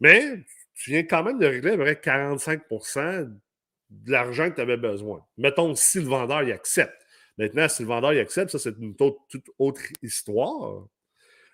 Mais 0.02 0.44
tu 0.76 0.92
viens 0.92 1.04
quand 1.04 1.24
même 1.24 1.40
de 1.40 1.46
régler 1.46 1.72
à 1.72 1.78
peu 1.78 1.84
près 1.84 1.94
45% 1.94 3.32
de 3.92 4.12
l'argent 4.12 4.50
que 4.50 4.56
tu 4.56 4.62
avais 4.62 4.76
besoin. 4.76 5.26
Mettons 5.38 5.74
si 5.74 6.00
le 6.00 6.06
vendeur 6.06 6.44
y 6.44 6.52
accepte. 6.52 7.02
Maintenant, 7.38 7.70
si 7.70 7.84
le 7.84 7.88
vendeur 7.88 8.12
y 8.12 8.20
accepte, 8.20 8.52
ça, 8.52 8.60
c'est 8.60 8.78
une 8.78 8.94
toute 8.94 9.18
autre 9.58 9.82
histoire. 10.02 10.86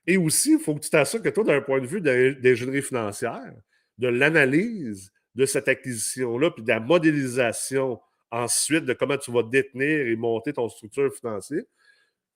Et 0.07 0.17
aussi, 0.17 0.53
il 0.53 0.59
faut 0.59 0.73
que 0.73 0.79
tu 0.79 0.89
t'assures 0.89 1.21
que 1.21 1.29
toi, 1.29 1.43
d'un 1.43 1.61
point 1.61 1.81
de 1.81 1.85
vue 1.85 2.01
d'ingénierie 2.01 2.81
financière, 2.81 3.53
de 3.99 4.07
l'analyse 4.07 5.11
de 5.35 5.45
cette 5.45 5.67
acquisition-là, 5.67 6.49
puis 6.49 6.63
de 6.63 6.69
la 6.69 6.79
modélisation 6.79 8.01
ensuite 8.31 8.85
de 8.85 8.93
comment 8.93 9.17
tu 9.17 9.31
vas 9.31 9.43
détenir 9.43 10.07
et 10.07 10.15
monter 10.15 10.53
ton 10.53 10.69
structure 10.69 11.13
financière, 11.13 11.63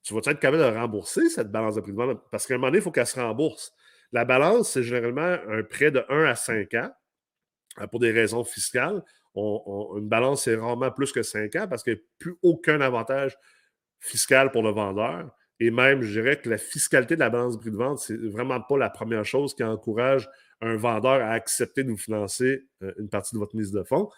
tu 0.03 0.13
vas 0.13 0.19
être 0.19 0.39
capable 0.39 0.57
de 0.57 0.77
rembourser 0.77 1.29
cette 1.29 1.51
balance 1.51 1.75
de 1.75 1.81
prix 1.81 1.91
de 1.91 1.97
vente. 1.97 2.21
Parce 2.31 2.45
qu'à 2.45 2.55
un 2.55 2.57
moment 2.57 2.67
donné, 2.67 2.79
il 2.79 2.81
faut 2.81 2.91
qu'elle 2.91 3.07
se 3.07 3.19
rembourse. 3.19 3.73
La 4.11 4.25
balance, 4.25 4.71
c'est 4.71 4.83
généralement 4.83 5.37
un 5.49 5.63
prêt 5.63 5.91
de 5.91 6.05
1 6.09 6.25
à 6.25 6.35
5 6.35 6.73
ans 6.75 6.91
euh, 7.79 7.87
pour 7.87 7.99
des 7.99 8.11
raisons 8.11 8.43
fiscales. 8.43 9.01
une 9.35 10.07
balance, 10.07 10.43
c'est 10.43 10.55
rarement 10.55 10.91
plus 10.91 11.11
que 11.11 11.23
5 11.23 11.55
ans 11.55 11.67
parce 11.67 11.83
qu'il 11.83 11.93
n'y 11.93 11.99
a 11.99 12.03
plus 12.19 12.35
aucun 12.43 12.81
avantage 12.81 13.37
fiscal 13.99 14.51
pour 14.51 14.61
le 14.61 14.71
vendeur. 14.71 15.31
Et 15.59 15.71
même, 15.71 16.01
je 16.01 16.19
dirais 16.19 16.39
que 16.39 16.49
la 16.49 16.57
fiscalité 16.57 17.15
de 17.15 17.21
la 17.21 17.29
balance 17.29 17.55
de 17.55 17.61
prix 17.61 17.71
de 17.71 17.77
vente, 17.77 17.99
c'est 17.99 18.17
vraiment 18.17 18.59
pas 18.59 18.77
la 18.77 18.89
première 18.89 19.23
chose 19.23 19.55
qui 19.55 19.63
encourage 19.63 20.29
un 20.61 20.75
vendeur 20.75 21.21
à 21.21 21.31
accepter 21.31 21.83
de 21.83 21.89
vous 21.89 21.97
financer 21.97 22.67
euh, 22.81 22.93
une 22.99 23.09
partie 23.09 23.35
de 23.35 23.39
votre 23.39 23.55
mise 23.55 23.71
de 23.71 23.83
fonds. 23.83 24.09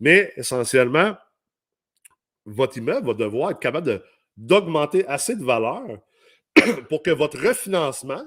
Mais 0.00 0.32
essentiellement, 0.36 1.16
votre 2.44 2.76
immeuble 2.76 3.06
va 3.06 3.14
devoir 3.14 3.50
être 3.52 3.60
capable 3.60 4.02
d'augmenter 4.36 5.06
assez 5.06 5.36
de 5.36 5.44
valeur 5.44 5.84
pour 6.88 7.02
que 7.02 7.10
votre 7.10 7.38
refinancement 7.38 8.22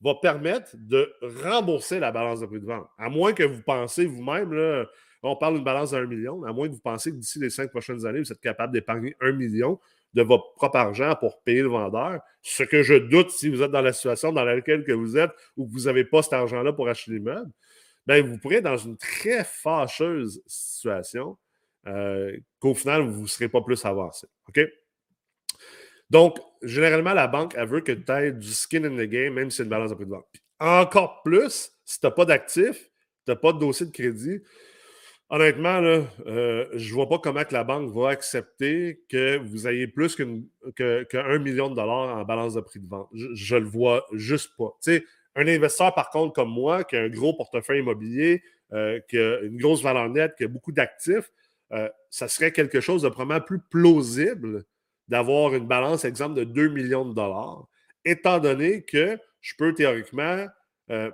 va 0.00 0.14
permettre 0.14 0.70
de 0.74 1.12
rembourser 1.42 1.98
la 1.98 2.12
balance 2.12 2.40
de 2.40 2.46
prix 2.46 2.60
de 2.60 2.66
vente. 2.66 2.86
À 2.98 3.08
moins 3.08 3.32
que 3.32 3.42
vous 3.42 3.62
pensez 3.62 4.06
vous-même, 4.06 4.86
on 5.22 5.36
parle 5.36 5.54
d'une 5.54 5.64
balance 5.64 5.90
d'un 5.90 6.06
million, 6.06 6.44
à 6.44 6.52
moins 6.52 6.68
que 6.68 6.74
vous 6.74 6.80
pensez 6.80 7.10
que 7.10 7.16
d'ici 7.16 7.40
les 7.40 7.50
cinq 7.50 7.70
prochaines 7.70 8.06
années, 8.06 8.20
vous 8.20 8.32
êtes 8.32 8.40
capable 8.40 8.72
d'épargner 8.72 9.16
un 9.20 9.32
million 9.32 9.80
de 10.14 10.22
votre 10.22 10.52
propre 10.54 10.76
argent 10.76 11.14
pour 11.16 11.42
payer 11.42 11.62
le 11.62 11.68
vendeur. 11.68 12.20
Ce 12.42 12.62
que 12.62 12.82
je 12.82 12.94
doute 12.94 13.30
si 13.30 13.48
vous 13.48 13.62
êtes 13.62 13.70
dans 13.70 13.82
la 13.82 13.92
situation 13.92 14.32
dans 14.32 14.44
laquelle 14.44 14.84
que 14.84 14.92
vous 14.92 15.16
êtes 15.16 15.32
ou 15.56 15.66
que 15.66 15.72
vous 15.72 15.84
n'avez 15.84 16.04
pas 16.04 16.22
cet 16.22 16.34
argent-là 16.34 16.72
pour 16.72 16.88
acheter 16.88 17.12
l'immeuble, 17.12 17.50
bien, 18.08 18.22
vous 18.22 18.38
pourrez 18.38 18.56
être 18.56 18.64
dans 18.64 18.76
une 18.76 18.96
très 18.96 19.44
fâcheuse 19.44 20.42
situation 20.46 21.36
euh, 21.86 22.36
qu'au 22.58 22.74
final, 22.74 23.02
vous 23.02 23.22
ne 23.22 23.26
serez 23.26 23.48
pas 23.48 23.60
plus 23.60 23.84
avancé. 23.84 24.26
OK? 24.48 24.60
Donc, 26.10 26.38
généralement, 26.62 27.12
la 27.12 27.28
banque, 27.28 27.54
veut 27.56 27.82
que 27.82 27.92
tu 27.92 28.12
aies 28.12 28.32
du 28.32 28.52
skin 28.52 28.84
in 28.84 28.96
the 28.96 29.08
game, 29.08 29.34
même 29.34 29.50
si 29.50 29.58
c'est 29.58 29.62
une 29.64 29.68
balance 29.68 29.90
de 29.90 29.94
prix 29.94 30.06
de 30.06 30.10
vente. 30.10 30.26
encore 30.58 31.22
plus, 31.22 31.70
si 31.84 32.00
tu 32.00 32.06
n'as 32.06 32.10
pas 32.10 32.24
d'actifs, 32.24 32.90
tu 33.26 33.30
n'as 33.30 33.36
pas 33.36 33.52
de 33.52 33.58
dossier 33.58 33.86
de 33.86 33.92
crédit, 33.92 34.40
honnêtement, 35.28 35.80
là, 35.80 36.04
euh, 36.26 36.66
je 36.74 36.88
ne 36.88 36.94
vois 36.94 37.08
pas 37.08 37.18
comment 37.18 37.44
que 37.44 37.52
la 37.52 37.64
banque 37.64 37.92
va 37.92 38.08
accepter 38.08 39.02
que 39.10 39.36
vous 39.36 39.68
ayez 39.68 39.86
plus 39.86 40.16
qu'un 40.16 41.38
million 41.38 41.68
de 41.68 41.74
dollars 41.74 42.16
en 42.16 42.24
balance 42.24 42.54
de 42.54 42.60
prix 42.62 42.80
de 42.80 42.88
vente. 42.88 43.08
Je 43.12 43.54
ne 43.54 43.60
le 43.60 43.66
vois 43.66 44.06
juste 44.12 44.52
pas. 44.56 44.74
Tu 44.82 44.92
sais, 44.96 45.04
un 45.38 45.46
investisseur, 45.46 45.94
par 45.94 46.10
contre, 46.10 46.34
comme 46.34 46.50
moi, 46.50 46.84
qui 46.84 46.96
a 46.96 47.02
un 47.02 47.08
gros 47.08 47.32
portefeuille 47.32 47.80
immobilier, 47.80 48.42
euh, 48.72 49.00
qui 49.08 49.16
a 49.18 49.40
une 49.40 49.56
grosse 49.56 49.82
valeur 49.82 50.08
nette, 50.08 50.34
qui 50.36 50.44
a 50.44 50.48
beaucoup 50.48 50.72
d'actifs, 50.72 51.30
euh, 51.72 51.88
ça 52.10 52.28
serait 52.28 52.52
quelque 52.52 52.80
chose 52.80 53.02
de 53.02 53.08
probablement 53.08 53.44
plus 53.44 53.60
plausible 53.60 54.64
d'avoir 55.06 55.54
une 55.54 55.66
balance, 55.66 56.04
exemple, 56.04 56.34
de 56.34 56.44
2 56.44 56.68
millions 56.68 57.08
de 57.08 57.14
dollars, 57.14 57.66
étant 58.04 58.40
donné 58.40 58.82
que 58.82 59.18
je 59.40 59.54
peux 59.56 59.72
théoriquement 59.74 60.46
euh, 60.90 61.10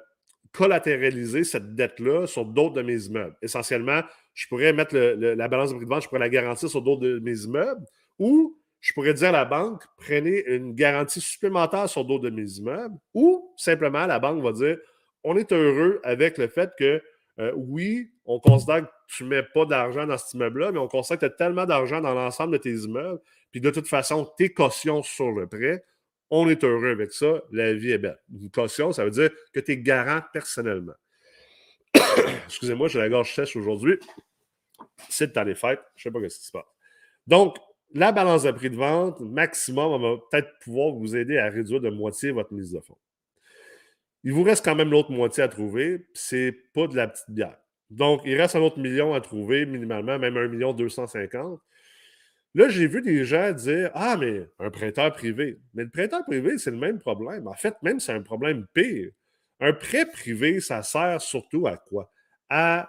collatéraliser 0.52 1.44
cette 1.44 1.74
dette-là 1.74 2.26
sur 2.26 2.44
d'autres 2.44 2.74
de 2.74 2.82
mes 2.82 3.04
immeubles. 3.04 3.36
Essentiellement, 3.42 4.00
je 4.32 4.48
pourrais 4.48 4.72
mettre 4.72 4.96
la 4.96 5.48
balance 5.48 5.70
de 5.70 5.76
prix 5.76 5.84
de 5.84 5.90
vente, 5.90 6.02
je 6.02 6.08
pourrais 6.08 6.20
la 6.20 6.28
garantir 6.28 6.68
sur 6.68 6.80
d'autres 6.80 7.02
de 7.02 7.18
mes 7.18 7.42
immeubles, 7.42 7.84
ou 8.18 8.58
je 8.84 8.92
pourrais 8.92 9.14
dire 9.14 9.30
à 9.30 9.32
la 9.32 9.44
banque, 9.46 9.82
prenez 9.96 10.44
une 10.46 10.74
garantie 10.74 11.22
supplémentaire 11.22 11.88
sur 11.88 12.04
d'autres 12.04 12.24
de 12.24 12.30
mes 12.30 12.58
immeubles, 12.58 12.94
ou 13.14 13.54
simplement 13.56 14.04
la 14.04 14.18
banque 14.18 14.42
va 14.42 14.52
dire, 14.52 14.76
on 15.22 15.38
est 15.38 15.50
heureux 15.52 16.00
avec 16.04 16.36
le 16.36 16.48
fait 16.48 16.70
que, 16.78 17.02
euh, 17.38 17.50
oui, 17.56 18.10
on 18.26 18.38
considère 18.40 18.82
que 18.82 18.90
tu 19.08 19.24
ne 19.24 19.30
mets 19.30 19.42
pas 19.42 19.64
d'argent 19.64 20.06
dans 20.06 20.18
cet 20.18 20.34
immeuble-là, 20.34 20.70
mais 20.70 20.78
on 20.78 20.86
considère 20.86 21.18
que 21.18 21.26
tu 21.26 21.32
as 21.32 21.34
tellement 21.34 21.64
d'argent 21.64 22.02
dans 22.02 22.12
l'ensemble 22.12 22.52
de 22.52 22.58
tes 22.58 22.74
immeubles 22.74 23.20
puis 23.52 23.60
de 23.62 23.70
toute 23.70 23.88
façon, 23.88 24.30
tes 24.36 24.52
cautions 24.52 25.02
sur 25.02 25.30
le 25.32 25.46
prêt, 25.46 25.82
on 26.28 26.50
est 26.50 26.62
heureux 26.62 26.90
avec 26.90 27.12
ça, 27.12 27.40
la 27.52 27.72
vie 27.72 27.92
est 27.92 27.98
belle. 27.98 28.18
Une 28.38 28.50
caution, 28.50 28.92
ça 28.92 29.04
veut 29.04 29.12
dire 29.12 29.30
que 29.54 29.60
tu 29.60 29.72
es 29.72 29.78
garant 29.78 30.20
personnellement. 30.30 30.96
Excusez-moi, 32.46 32.88
j'ai 32.88 32.98
la 32.98 33.08
gorge 33.08 33.32
sèche 33.32 33.56
aujourd'hui. 33.56 33.98
C'est 35.08 35.26
le 35.26 35.32
temps 35.32 35.44
des 35.44 35.54
fêtes, 35.54 35.80
je 35.96 36.08
ne 36.08 36.12
sais 36.12 36.20
pas 36.20 36.28
ce 36.28 36.38
qui 36.38 36.44
se 36.44 36.52
passe. 36.52 36.66
Donc, 37.26 37.56
la 37.94 38.12
balance 38.12 38.42
de 38.42 38.50
prix 38.50 38.70
de 38.70 38.76
vente, 38.76 39.20
maximum, 39.20 40.02
va 40.02 40.16
peut-être 40.30 40.58
pouvoir 40.60 40.92
vous 40.92 41.16
aider 41.16 41.38
à 41.38 41.48
réduire 41.48 41.80
de 41.80 41.90
moitié 41.90 42.32
votre 42.32 42.52
mise 42.52 42.72
de 42.72 42.80
fonds. 42.80 42.98
Il 44.24 44.32
vous 44.32 44.42
reste 44.42 44.64
quand 44.64 44.74
même 44.74 44.90
l'autre 44.90 45.12
moitié 45.12 45.42
à 45.44 45.48
trouver, 45.48 46.06
c'est 46.12 46.52
pas 46.74 46.88
de 46.88 46.96
la 46.96 47.08
petite 47.08 47.30
bière. 47.30 47.56
Donc, 47.90 48.22
il 48.24 48.34
reste 48.36 48.56
un 48.56 48.60
autre 48.60 48.80
million 48.80 49.14
à 49.14 49.20
trouver, 49.20 49.66
minimalement, 49.66 50.18
même 50.18 50.36
un 50.36 50.48
million 50.48 50.72
deux 50.72 50.88
cent 50.88 51.06
cinquante. 51.06 51.60
Là, 52.54 52.68
j'ai 52.68 52.86
vu 52.86 53.02
des 53.02 53.24
gens 53.24 53.52
dire 53.52 53.90
Ah, 53.94 54.16
mais 54.18 54.48
un 54.58 54.70
prêteur 54.70 55.12
privé. 55.12 55.60
Mais 55.74 55.84
le 55.84 55.90
prêteur 55.90 56.24
privé, 56.24 56.56
c'est 56.58 56.70
le 56.70 56.76
même 56.76 56.98
problème. 56.98 57.46
En 57.46 57.54
fait, 57.54 57.74
même 57.82 58.00
c'est 58.00 58.12
un 58.12 58.22
problème 58.22 58.66
pire. 58.72 59.10
Un 59.60 59.72
prêt 59.72 60.06
privé, 60.06 60.60
ça 60.60 60.82
sert 60.82 61.20
surtout 61.20 61.66
à 61.66 61.76
quoi? 61.76 62.10
À, 62.48 62.88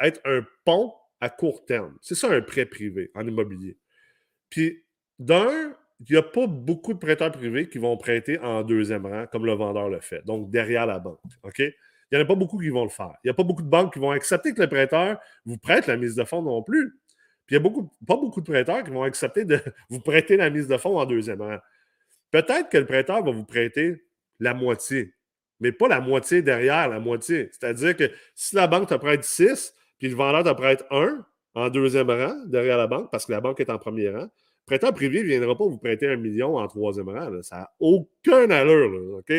être 0.00 0.20
un 0.24 0.44
pont 0.64 0.92
à 1.20 1.28
court 1.30 1.64
terme. 1.64 1.96
C'est 2.00 2.14
ça 2.14 2.28
un 2.30 2.40
prêt 2.40 2.66
privé 2.66 3.10
en 3.14 3.26
immobilier. 3.26 3.76
Puis, 4.48 4.84
d'un, 5.18 5.74
il 6.00 6.12
n'y 6.12 6.16
a 6.16 6.22
pas 6.22 6.46
beaucoup 6.46 6.94
de 6.94 6.98
prêteurs 6.98 7.30
privés 7.30 7.68
qui 7.68 7.78
vont 7.78 7.96
prêter 7.96 8.38
en 8.38 8.62
deuxième 8.62 9.06
rang 9.06 9.26
comme 9.26 9.44
le 9.44 9.52
vendeur 9.52 9.88
le 9.88 10.00
fait, 10.00 10.24
donc 10.24 10.50
derrière 10.50 10.86
la 10.86 10.98
banque. 10.98 11.20
OK? 11.42 11.58
Il 11.58 12.16
n'y 12.16 12.18
en 12.18 12.24
a 12.24 12.26
pas 12.26 12.34
beaucoup 12.34 12.58
qui 12.58 12.70
vont 12.70 12.84
le 12.84 12.90
faire. 12.90 13.14
Il 13.22 13.28
n'y 13.28 13.30
a 13.30 13.34
pas 13.34 13.44
beaucoup 13.44 13.62
de 13.62 13.68
banques 13.68 13.92
qui 13.92 13.98
vont 13.98 14.10
accepter 14.10 14.52
que 14.52 14.62
le 14.62 14.68
prêteur 14.68 15.20
vous 15.44 15.58
prête 15.58 15.86
la 15.86 15.96
mise 15.96 16.16
de 16.16 16.24
fonds 16.24 16.42
non 16.42 16.62
plus. 16.62 16.98
Puis 17.46 17.56
il 17.56 17.62
n'y 17.62 17.68
a 17.68 17.70
pas 18.06 18.16
beaucoup 18.16 18.40
de 18.40 18.46
prêteurs 18.46 18.82
qui 18.82 18.90
vont 18.90 19.02
accepter 19.02 19.44
de 19.44 19.60
vous 19.90 20.00
prêter 20.00 20.36
la 20.36 20.50
mise 20.50 20.66
de 20.66 20.76
fonds 20.76 20.98
en 20.98 21.04
deuxième 21.04 21.42
rang. 21.42 21.58
Peut-être 22.30 22.68
que 22.68 22.78
le 22.78 22.86
prêteur 22.86 23.22
va 23.22 23.30
vous 23.30 23.44
prêter 23.44 24.04
la 24.38 24.54
moitié, 24.54 25.14
mais 25.60 25.70
pas 25.70 25.88
la 25.88 26.00
moitié 26.00 26.42
derrière 26.42 26.88
la 26.88 26.98
moitié. 26.98 27.50
C'est-à-dire 27.52 27.96
que 27.96 28.10
si 28.34 28.56
la 28.56 28.66
banque 28.66 28.88
te 28.88 28.94
prête 28.94 29.22
6, 29.22 29.74
puis 30.00 30.08
le 30.08 30.16
vendeur 30.16 30.42
te 30.42 30.58
prête 30.58 30.84
1 30.90 31.24
en 31.54 31.68
deuxième 31.68 32.10
rang 32.10 32.34
derrière 32.46 32.76
la 32.76 32.88
banque, 32.88 33.10
parce 33.12 33.26
que 33.26 33.32
la 33.32 33.40
banque 33.40 33.60
est 33.60 33.70
en 33.70 33.78
premier 33.78 34.10
rang, 34.10 34.28
prêteur 34.66 34.92
privé 34.92 35.22
ne 35.22 35.28
viendra 35.28 35.56
pas 35.56 35.64
vous 35.64 35.78
prêter 35.78 36.08
un 36.08 36.16
million 36.16 36.56
en 36.56 36.66
troisième 36.66 37.08
rang. 37.08 37.30
Ça 37.42 37.56
n'a 37.56 37.70
aucun 37.78 38.50
allure. 38.50 39.18
OK? 39.18 39.32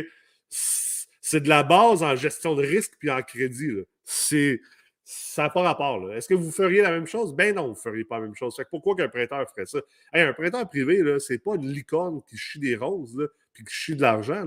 C'est 0.50 1.40
de 1.42 1.50
la 1.50 1.64
base 1.64 2.04
en 2.04 2.16
gestion 2.16 2.56
de 2.56 2.62
risque 2.62 2.94
puis 3.00 3.10
en 3.10 3.22
crédit. 3.22 3.72
C'est 4.04 4.62
ça 5.04 5.44
n'a 5.44 5.50
pas 5.50 5.62
rapport. 5.62 6.12
Est-ce 6.14 6.28
que 6.28 6.34
vous 6.34 6.52
feriez 6.52 6.82
la 6.82 6.92
même 6.92 7.06
chose? 7.06 7.34
Ben 7.36 7.56
non, 7.56 7.64
vous 7.64 7.72
ne 7.72 7.76
feriez 7.76 8.06
pas 8.06 8.16
la 8.16 8.24
même 8.24 8.36
chose. 8.36 8.56
pourquoi 8.70 8.96
qu'un 8.96 9.10
prêteur 9.10 9.46
ferait 9.50 9.66
ça? 9.66 9.80
un 10.14 10.34
prêteur 10.34 10.70
privé, 10.70 11.02
ce 11.20 11.34
n'est 11.34 11.40
pas 11.40 11.56
une 11.56 11.68
licorne 11.68 12.22
qui 12.24 12.38
chie 12.38 12.60
des 12.60 12.76
roses 12.76 13.30
puis 13.52 13.66
qui 13.66 13.74
chie 13.74 13.96
de 13.96 14.02
l'argent. 14.02 14.46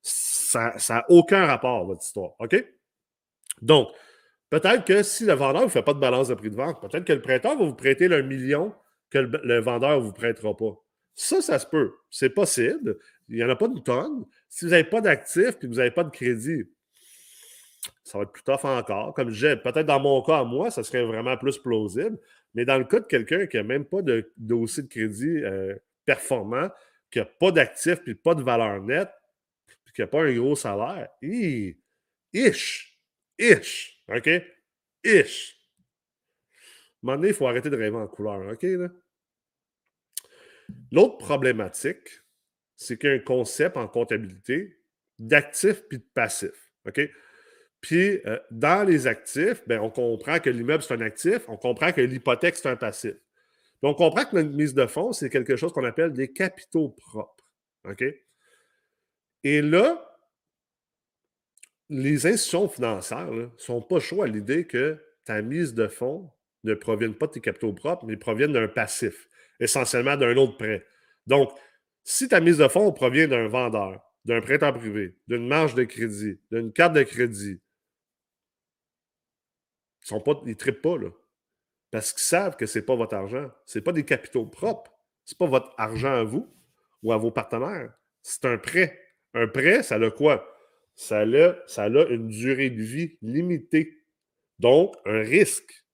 Ça 0.00 0.72
n'a 0.88 1.04
aucun 1.10 1.44
rapport, 1.44 1.84
votre 1.84 2.02
histoire. 2.02 2.32
OK? 2.38 2.56
Donc, 3.60 3.88
peut-être 4.50 4.84
que 4.84 5.02
si 5.02 5.24
le 5.24 5.34
vendeur 5.34 5.62
ne 5.62 5.68
fait 5.68 5.82
pas 5.82 5.94
de 5.94 5.98
balance 5.98 6.28
de 6.28 6.34
prix 6.34 6.50
de 6.50 6.56
vente, 6.56 6.80
peut-être 6.80 7.04
que 7.04 7.12
le 7.12 7.22
prêteur 7.22 7.56
va 7.56 7.64
vous 7.64 7.74
prêter 7.74 8.06
un 8.12 8.22
million 8.22 8.74
que 9.10 9.18
le, 9.18 9.60
vendeur 9.60 9.98
ne 9.98 10.04
vous 10.04 10.12
prêtera 10.12 10.56
pas. 10.56 10.76
Ça, 11.14 11.40
ça 11.40 11.58
se 11.58 11.66
peut. 11.66 11.94
C'est 12.10 12.30
possible. 12.30 12.98
Il 13.28 13.36
n'y 13.36 13.44
en 13.44 13.48
a 13.48 13.56
pas 13.56 13.68
de 13.68 13.78
tonne. 13.80 14.24
Si 14.48 14.64
vous 14.64 14.70
n'avez 14.70 14.84
pas 14.84 15.00
d'actifs 15.00 15.48
et 15.48 15.58
que 15.58 15.66
vous 15.66 15.74
n'avez 15.74 15.90
pas 15.90 16.04
de 16.04 16.10
crédit, 16.10 16.64
ça 18.04 18.18
va 18.18 18.24
être 18.24 18.32
plus 18.32 18.42
tough 18.42 18.64
encore. 18.64 19.14
Comme 19.14 19.30
disais, 19.30 19.56
peut-être 19.56 19.86
dans 19.86 20.00
mon 20.00 20.22
cas, 20.22 20.38
à 20.38 20.44
moi, 20.44 20.70
ça 20.70 20.82
serait 20.82 21.04
vraiment 21.04 21.36
plus 21.36 21.58
plausible. 21.58 22.18
Mais 22.54 22.64
dans 22.64 22.78
le 22.78 22.84
cas 22.84 23.00
de 23.00 23.06
quelqu'un 23.06 23.46
qui 23.46 23.56
n'a 23.56 23.62
même 23.62 23.84
pas 23.84 24.02
de 24.02 24.32
dossier 24.36 24.82
de 24.82 24.88
crédit 24.88 25.42
euh, 25.44 25.74
performant, 26.04 26.70
qui 27.10 27.18
n'a 27.18 27.24
pas 27.24 27.50
d'actifs 27.50 28.00
et 28.06 28.14
pas 28.14 28.34
de 28.34 28.42
valeur 28.42 28.82
nette, 28.82 29.10
puis 29.84 29.94
qui 29.94 30.00
n'a 30.00 30.06
pas 30.06 30.22
un 30.22 30.34
gros 30.34 30.56
salaire, 30.56 31.08
ish, 32.32 32.97
ish, 33.38 34.02
OK? 34.08 34.28
Ish. 35.04 35.56
À 36.52 36.56
un 36.56 37.00
moment 37.02 37.16
donné, 37.16 37.28
il 37.28 37.34
faut 37.34 37.46
arrêter 37.46 37.70
de 37.70 37.76
rêver 37.76 37.96
en 37.96 38.08
couleur, 38.08 38.52
OK? 38.52 38.66
L'autre 40.92 41.18
problématique, 41.18 42.08
c'est 42.76 42.98
qu'il 42.98 43.10
y 43.10 43.12
a 43.12 43.16
un 43.16 43.20
concept 43.20 43.76
en 43.76 43.88
comptabilité 43.88 44.78
d'actifs 45.18 45.82
puis 45.88 45.98
de 45.98 46.06
passifs, 46.14 46.72
OK? 46.86 47.00
Puis, 47.80 48.20
euh, 48.26 48.38
dans 48.50 48.86
les 48.86 49.06
actifs, 49.06 49.62
ben, 49.66 49.80
on 49.80 49.90
comprend 49.90 50.40
que 50.40 50.50
l'immeuble, 50.50 50.82
c'est 50.82 50.94
un 50.94 51.00
actif, 51.00 51.48
on 51.48 51.56
comprend 51.56 51.92
que 51.92 52.00
l'hypothèque, 52.00 52.56
c'est 52.56 52.68
un 52.68 52.76
passif. 52.76 53.14
Puis 53.14 53.88
on 53.88 53.94
comprend 53.94 54.24
que 54.24 54.34
notre 54.34 54.50
mise 54.50 54.74
de 54.74 54.86
fonds, 54.86 55.12
c'est 55.12 55.30
quelque 55.30 55.54
chose 55.54 55.72
qu'on 55.72 55.84
appelle 55.84 56.12
des 56.12 56.32
capitaux 56.32 56.88
propres. 56.88 57.48
OK? 57.84 58.04
Et 59.44 59.62
là, 59.62 60.07
les 61.88 62.26
institutions 62.26 62.68
financières 62.68 63.30
ne 63.30 63.48
sont 63.56 63.80
pas 63.82 64.00
chauds 64.00 64.22
à 64.22 64.26
l'idée 64.26 64.66
que 64.66 65.02
ta 65.24 65.42
mise 65.42 65.74
de 65.74 65.88
fonds 65.88 66.30
ne 66.64 66.74
provienne 66.74 67.14
pas 67.14 67.26
de 67.26 67.32
tes 67.32 67.40
capitaux 67.40 67.72
propres, 67.72 68.04
mais 68.06 68.16
proviennent 68.16 68.52
d'un 68.52 68.68
passif, 68.68 69.28
essentiellement 69.60 70.16
d'un 70.16 70.36
autre 70.36 70.56
prêt. 70.56 70.84
Donc, 71.26 71.50
si 72.04 72.28
ta 72.28 72.40
mise 72.40 72.58
de 72.58 72.68
fonds 72.68 72.92
provient 72.92 73.28
d'un 73.28 73.48
vendeur, 73.48 74.02
d'un 74.24 74.40
prêteur 74.40 74.72
privé, 74.74 75.16
d'une 75.28 75.46
marge 75.46 75.74
de 75.74 75.84
crédit, 75.84 76.38
d'une 76.50 76.72
carte 76.72 76.94
de 76.94 77.02
crédit, 77.02 77.60
ils 80.10 80.48
ne 80.48 80.54
trippent 80.54 80.82
pas, 80.82 80.96
là. 80.96 81.10
Parce 81.90 82.12
qu'ils 82.12 82.22
savent 82.22 82.56
que 82.56 82.66
ce 82.66 82.78
n'est 82.78 82.84
pas 82.84 82.96
votre 82.96 83.14
argent. 83.14 83.50
Ce 83.66 83.78
n'est 83.78 83.82
pas 83.82 83.92
des 83.92 84.04
capitaux 84.04 84.46
propres. 84.46 84.92
Ce 85.24 85.34
n'est 85.34 85.38
pas 85.38 85.46
votre 85.46 85.72
argent 85.78 86.12
à 86.12 86.24
vous 86.24 86.54
ou 87.02 87.12
à 87.12 87.16
vos 87.16 87.30
partenaires. 87.30 87.92
C'est 88.22 88.44
un 88.44 88.58
prêt. 88.58 88.98
Un 89.34 89.48
prêt, 89.48 89.82
ça 89.82 89.96
a 89.96 90.10
quoi? 90.10 90.46
Ça 90.98 91.20
a, 91.20 92.06
une 92.10 92.26
durée 92.26 92.70
de 92.70 92.82
vie 92.82 93.16
limitée. 93.22 94.02
Donc, 94.58 94.96
un 95.06 95.20
risque. 95.20 95.84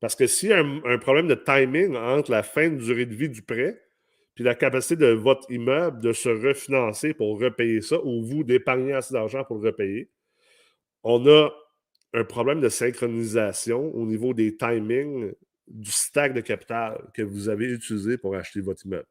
Parce 0.00 0.16
que 0.16 0.26
s'il 0.26 0.48
y 0.48 0.52
a 0.52 0.58
un, 0.58 0.98
problème 0.98 1.28
de 1.28 1.36
timing 1.36 1.94
entre 1.94 2.32
la 2.32 2.42
fin 2.42 2.68
de 2.68 2.76
durée 2.76 3.06
de 3.06 3.14
vie 3.14 3.28
du 3.28 3.42
prêt 3.42 3.80
puis 4.34 4.44
la 4.44 4.56
capacité 4.56 4.96
de 4.96 5.12
votre 5.12 5.50
immeuble 5.50 6.00
de 6.00 6.12
se 6.12 6.28
refinancer 6.28 7.14
pour 7.14 7.40
repayer 7.40 7.80
ça 7.80 8.00
ou 8.04 8.24
vous 8.24 8.44
d'épargner 8.44 8.92
assez 8.92 9.12
d'argent 9.14 9.44
pour 9.44 9.58
le 9.58 9.68
repayer, 9.68 10.10
on 11.02 11.24
a 11.26 11.50
un 12.12 12.24
problème 12.24 12.60
de 12.60 12.68
synchronisation 12.68 13.94
au 13.94 14.04
niveau 14.04 14.34
des 14.34 14.56
timings 14.56 15.32
du 15.68 15.90
stack 15.90 16.34
de 16.34 16.40
capital 16.40 17.08
que 17.14 17.22
vous 17.22 17.48
avez 17.48 17.66
utilisé 17.66 18.16
pour 18.18 18.34
acheter 18.34 18.60
votre 18.60 18.84
immeuble. 18.84 19.06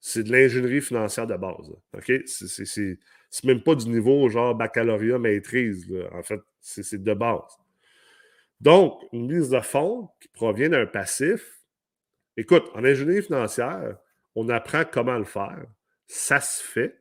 C'est 0.00 0.22
de 0.22 0.32
l'ingénierie 0.32 0.80
financière 0.80 1.26
de 1.26 1.36
base. 1.36 1.70
OK? 1.94 2.12
C'est 2.26 3.44
même 3.44 3.62
pas 3.62 3.74
du 3.74 3.88
niveau 3.88 4.28
genre 4.28 4.54
baccalauréat 4.54 5.18
maîtrise. 5.18 5.86
En 6.12 6.22
fait, 6.22 6.40
c'est 6.60 7.02
de 7.02 7.14
base. 7.14 7.58
Donc, 8.60 9.02
une 9.12 9.26
mise 9.32 9.50
de 9.50 9.60
fonds 9.60 10.08
qui 10.20 10.28
provient 10.28 10.68
d'un 10.68 10.86
passif. 10.86 11.60
Écoute, 12.36 12.64
en 12.74 12.84
ingénierie 12.84 13.22
financière, 13.22 13.96
on 14.34 14.48
apprend 14.48 14.84
comment 14.90 15.18
le 15.18 15.24
faire. 15.24 15.64
Ça 16.06 16.40
se 16.40 16.62
fait. 16.62 16.98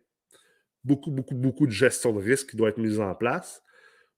Beaucoup, 0.84 1.12
beaucoup, 1.12 1.36
beaucoup 1.36 1.68
de 1.68 1.72
gestion 1.72 2.14
de 2.14 2.22
risque 2.22 2.52
qui 2.52 2.58
doit 2.58 2.70
être 2.70 2.78
mise 2.78 3.00
en 3.00 3.14
place 3.16 3.62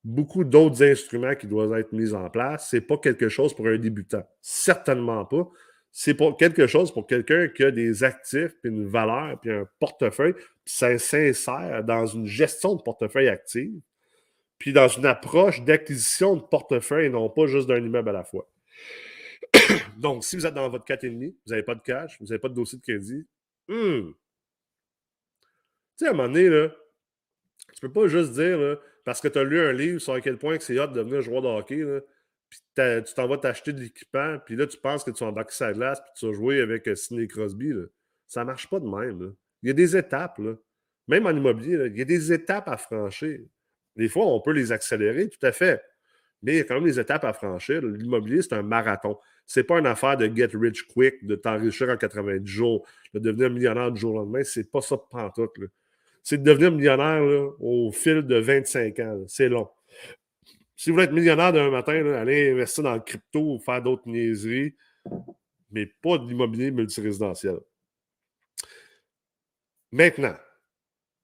beaucoup 0.04 0.44
d'autres 0.44 0.84
instruments 0.84 1.36
qui 1.36 1.48
doivent 1.48 1.74
être 1.78 1.92
mis 1.92 2.14
en 2.14 2.30
place. 2.30 2.70
Ce 2.70 2.76
n'est 2.76 2.82
pas 2.82 2.98
quelque 2.98 3.30
chose 3.30 3.54
pour 3.54 3.68
un 3.68 3.78
débutant. 3.78 4.28
Certainement 4.42 5.26
pas. 5.26 5.50
C'est 5.92 6.14
pour 6.14 6.38
quelque 6.38 6.68
chose 6.68 6.94
pour 6.94 7.06
quelqu'un 7.06 7.50
qui 7.50 7.64
a 7.64 7.72
des 7.72 8.04
actifs, 8.04 8.56
puis 8.62 8.72
une 8.72 8.88
valeur, 8.88 9.40
puis 9.42 9.52
un 9.52 9.68
portefeuille, 9.80 10.34
puis 10.34 10.44
ça 10.66 10.98
s'insère 10.98 11.84
dans 11.84 12.06
une 12.06 12.26
gestion 12.26 12.76
de 12.76 12.82
portefeuille 12.82 13.28
active, 13.28 13.82
puis 14.58 14.72
dans 14.72 14.88
une 14.88 15.06
approche 15.06 15.62
d'acquisition 15.64 16.38
de 16.38 16.42
portefeuille 16.42 17.10
non 17.10 17.30
pas 17.30 17.46
juste 17.46 17.68
d'un 17.68 17.84
immeuble 17.84 18.10
à 18.10 18.14
la 18.14 18.24
fois. 18.24 18.50
Donc, 19.98 20.24
si 20.24 20.38
vous 20.38 20.46
êtes 20.46 20.54
dans 20.54 20.70
votre 20.70 20.86
4,5, 20.86 21.34
vous 21.46 21.50
n'avez 21.50 21.64
pas 21.64 21.76
de 21.76 21.82
cash, 21.82 22.18
vous 22.22 22.28
n'avez 22.28 22.40
pas 22.40 22.50
de 22.50 22.54
dossier 22.54 22.78
de 22.78 22.84
crédit, 22.84 23.28
hmm. 23.68 24.12
tu 24.12 24.16
sais, 25.98 26.08
à 26.08 26.10
un 26.12 26.14
moment 26.14 26.30
donné, 26.30 26.48
là, 26.48 26.70
tu 27.74 27.82
peux 27.82 27.92
pas 27.92 28.08
juste 28.08 28.32
dire, 28.32 28.58
là, 28.58 28.78
parce 29.04 29.20
que 29.20 29.28
tu 29.28 29.40
as 29.40 29.44
lu 29.44 29.60
un 29.60 29.74
livre 29.74 30.00
sur 30.00 30.14
à 30.14 30.22
quel 30.22 30.38
point 30.38 30.58
c'est 30.60 30.80
hot 30.80 30.88
de 30.88 30.94
devenir 30.94 31.22
joueur 31.22 31.42
de 31.42 31.48
hockey, 31.48 31.84
puis 32.52 32.60
tu 32.76 33.14
t'en 33.16 33.28
vas 33.28 33.38
t'acheter 33.38 33.74
de 33.74 33.80
l'équipement, 33.80 34.38
puis 34.46 34.56
là, 34.56 34.68
tu 34.68 34.78
penses 34.78 35.04
que 35.04 35.12
tu 35.12 35.24
vas 35.24 35.30
embarquer 35.30 35.54
sa 35.56 35.74
glace, 35.74 36.00
puis 36.02 36.12
tu 36.18 36.28
vas 36.28 36.34
jouer 36.34 36.62
avec 36.62 36.88
euh, 36.88 36.96
Sidney 36.96 37.28
Crosby. 37.28 37.70
Là. 37.70 37.86
Ça 38.28 38.44
marche 38.44 38.70
pas 38.70 38.80
de 38.80 38.86
même. 38.86 39.34
Il 39.64 39.68
y 39.68 39.72
a 39.72 39.74
des 39.74 39.98
étapes. 39.98 40.40
Même 41.08 41.26
en 41.26 41.32
immobilier, 41.32 41.88
il 41.88 41.98
y 41.98 42.02
a 42.02 42.06
des 42.06 42.32
étapes 42.32 42.68
à 42.68 42.78
franchir. 42.78 43.40
Des 43.96 44.10
fois, 44.10 44.26
on 44.26 44.40
peut 44.42 44.52
les 44.52 44.72
accélérer, 44.72 45.30
tout 45.30 45.44
à 45.46 45.52
fait. 45.52 45.82
Mais 46.44 46.54
il 46.54 46.58
y 46.58 46.62
a 46.62 46.64
quand 46.66 46.76
même 46.76 46.84
des 46.84 47.00
étapes 47.00 47.24
à 47.24 47.34
franchir. 47.34 47.82
L'immobilier, 47.82 48.42
c'est 48.42 48.54
un 48.54 48.62
marathon. 48.62 49.18
C'est 49.46 49.64
pas 49.64 49.80
une 49.80 49.88
affaire 49.88 50.18
de 50.18 50.28
get 50.34 50.50
rich 50.54 50.84
quick, 50.88 51.26
de 51.26 51.36
t'enrichir 51.36 51.90
en 51.90 51.98
90 51.98 52.46
jours, 52.46 52.88
de 53.14 53.20
devenir 53.20 53.50
millionnaire 53.50 53.92
du 53.92 54.00
jour 54.00 54.16
au 54.16 54.20
lendemain. 54.20 54.44
C'est 54.44 54.70
pas 54.70 54.82
ça 54.82 54.98
pantoute. 54.98 55.58
Là 55.58 55.68
c'est 56.24 56.38
de 56.38 56.44
devenir 56.44 56.72
millionnaire 56.72 57.24
au 57.60 57.92
fil 57.92 58.22
de 58.22 58.36
25 58.36 59.00
ans. 59.00 59.24
C'est 59.28 59.50
long. 59.50 59.68
Si 60.82 60.90
vous 60.90 60.96
voulez 60.96 61.06
être 61.06 61.14
millionnaire 61.14 61.54
d'un 61.54 61.70
matin, 61.70 61.94
allez 62.14 62.50
investir 62.50 62.84
dans 62.84 62.96
le 62.96 63.02
crypto 63.02 63.40
ou 63.40 63.60
faire 63.60 63.84
d'autres 63.84 64.08
niaiseries, 64.08 64.76
mais 65.70 65.86
pas 65.86 66.18
de 66.18 66.28
l'immobilier 66.28 66.72
multirésidentiel. 66.72 67.60
Maintenant, 69.92 70.36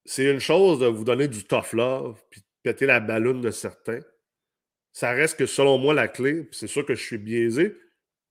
c'est 0.06 0.32
une 0.32 0.40
chose 0.40 0.78
de 0.78 0.86
vous 0.86 1.04
donner 1.04 1.28
du 1.28 1.44
tough 1.44 1.74
love 1.74 2.22
puis 2.30 2.42
de 2.42 2.46
péter 2.62 2.86
la 2.86 3.00
ballonne 3.00 3.42
de 3.42 3.50
certains. 3.50 4.02
Ça 4.94 5.10
reste 5.10 5.40
que 5.40 5.48
selon 5.48 5.80
moi, 5.80 5.96
la 5.96 6.08
clé, 6.08 6.48
c'est 6.52 6.68
sûr 6.68 6.86
que 6.86 6.94
je 6.94 7.04
suis 7.04 7.18
biaisé. 7.18 7.76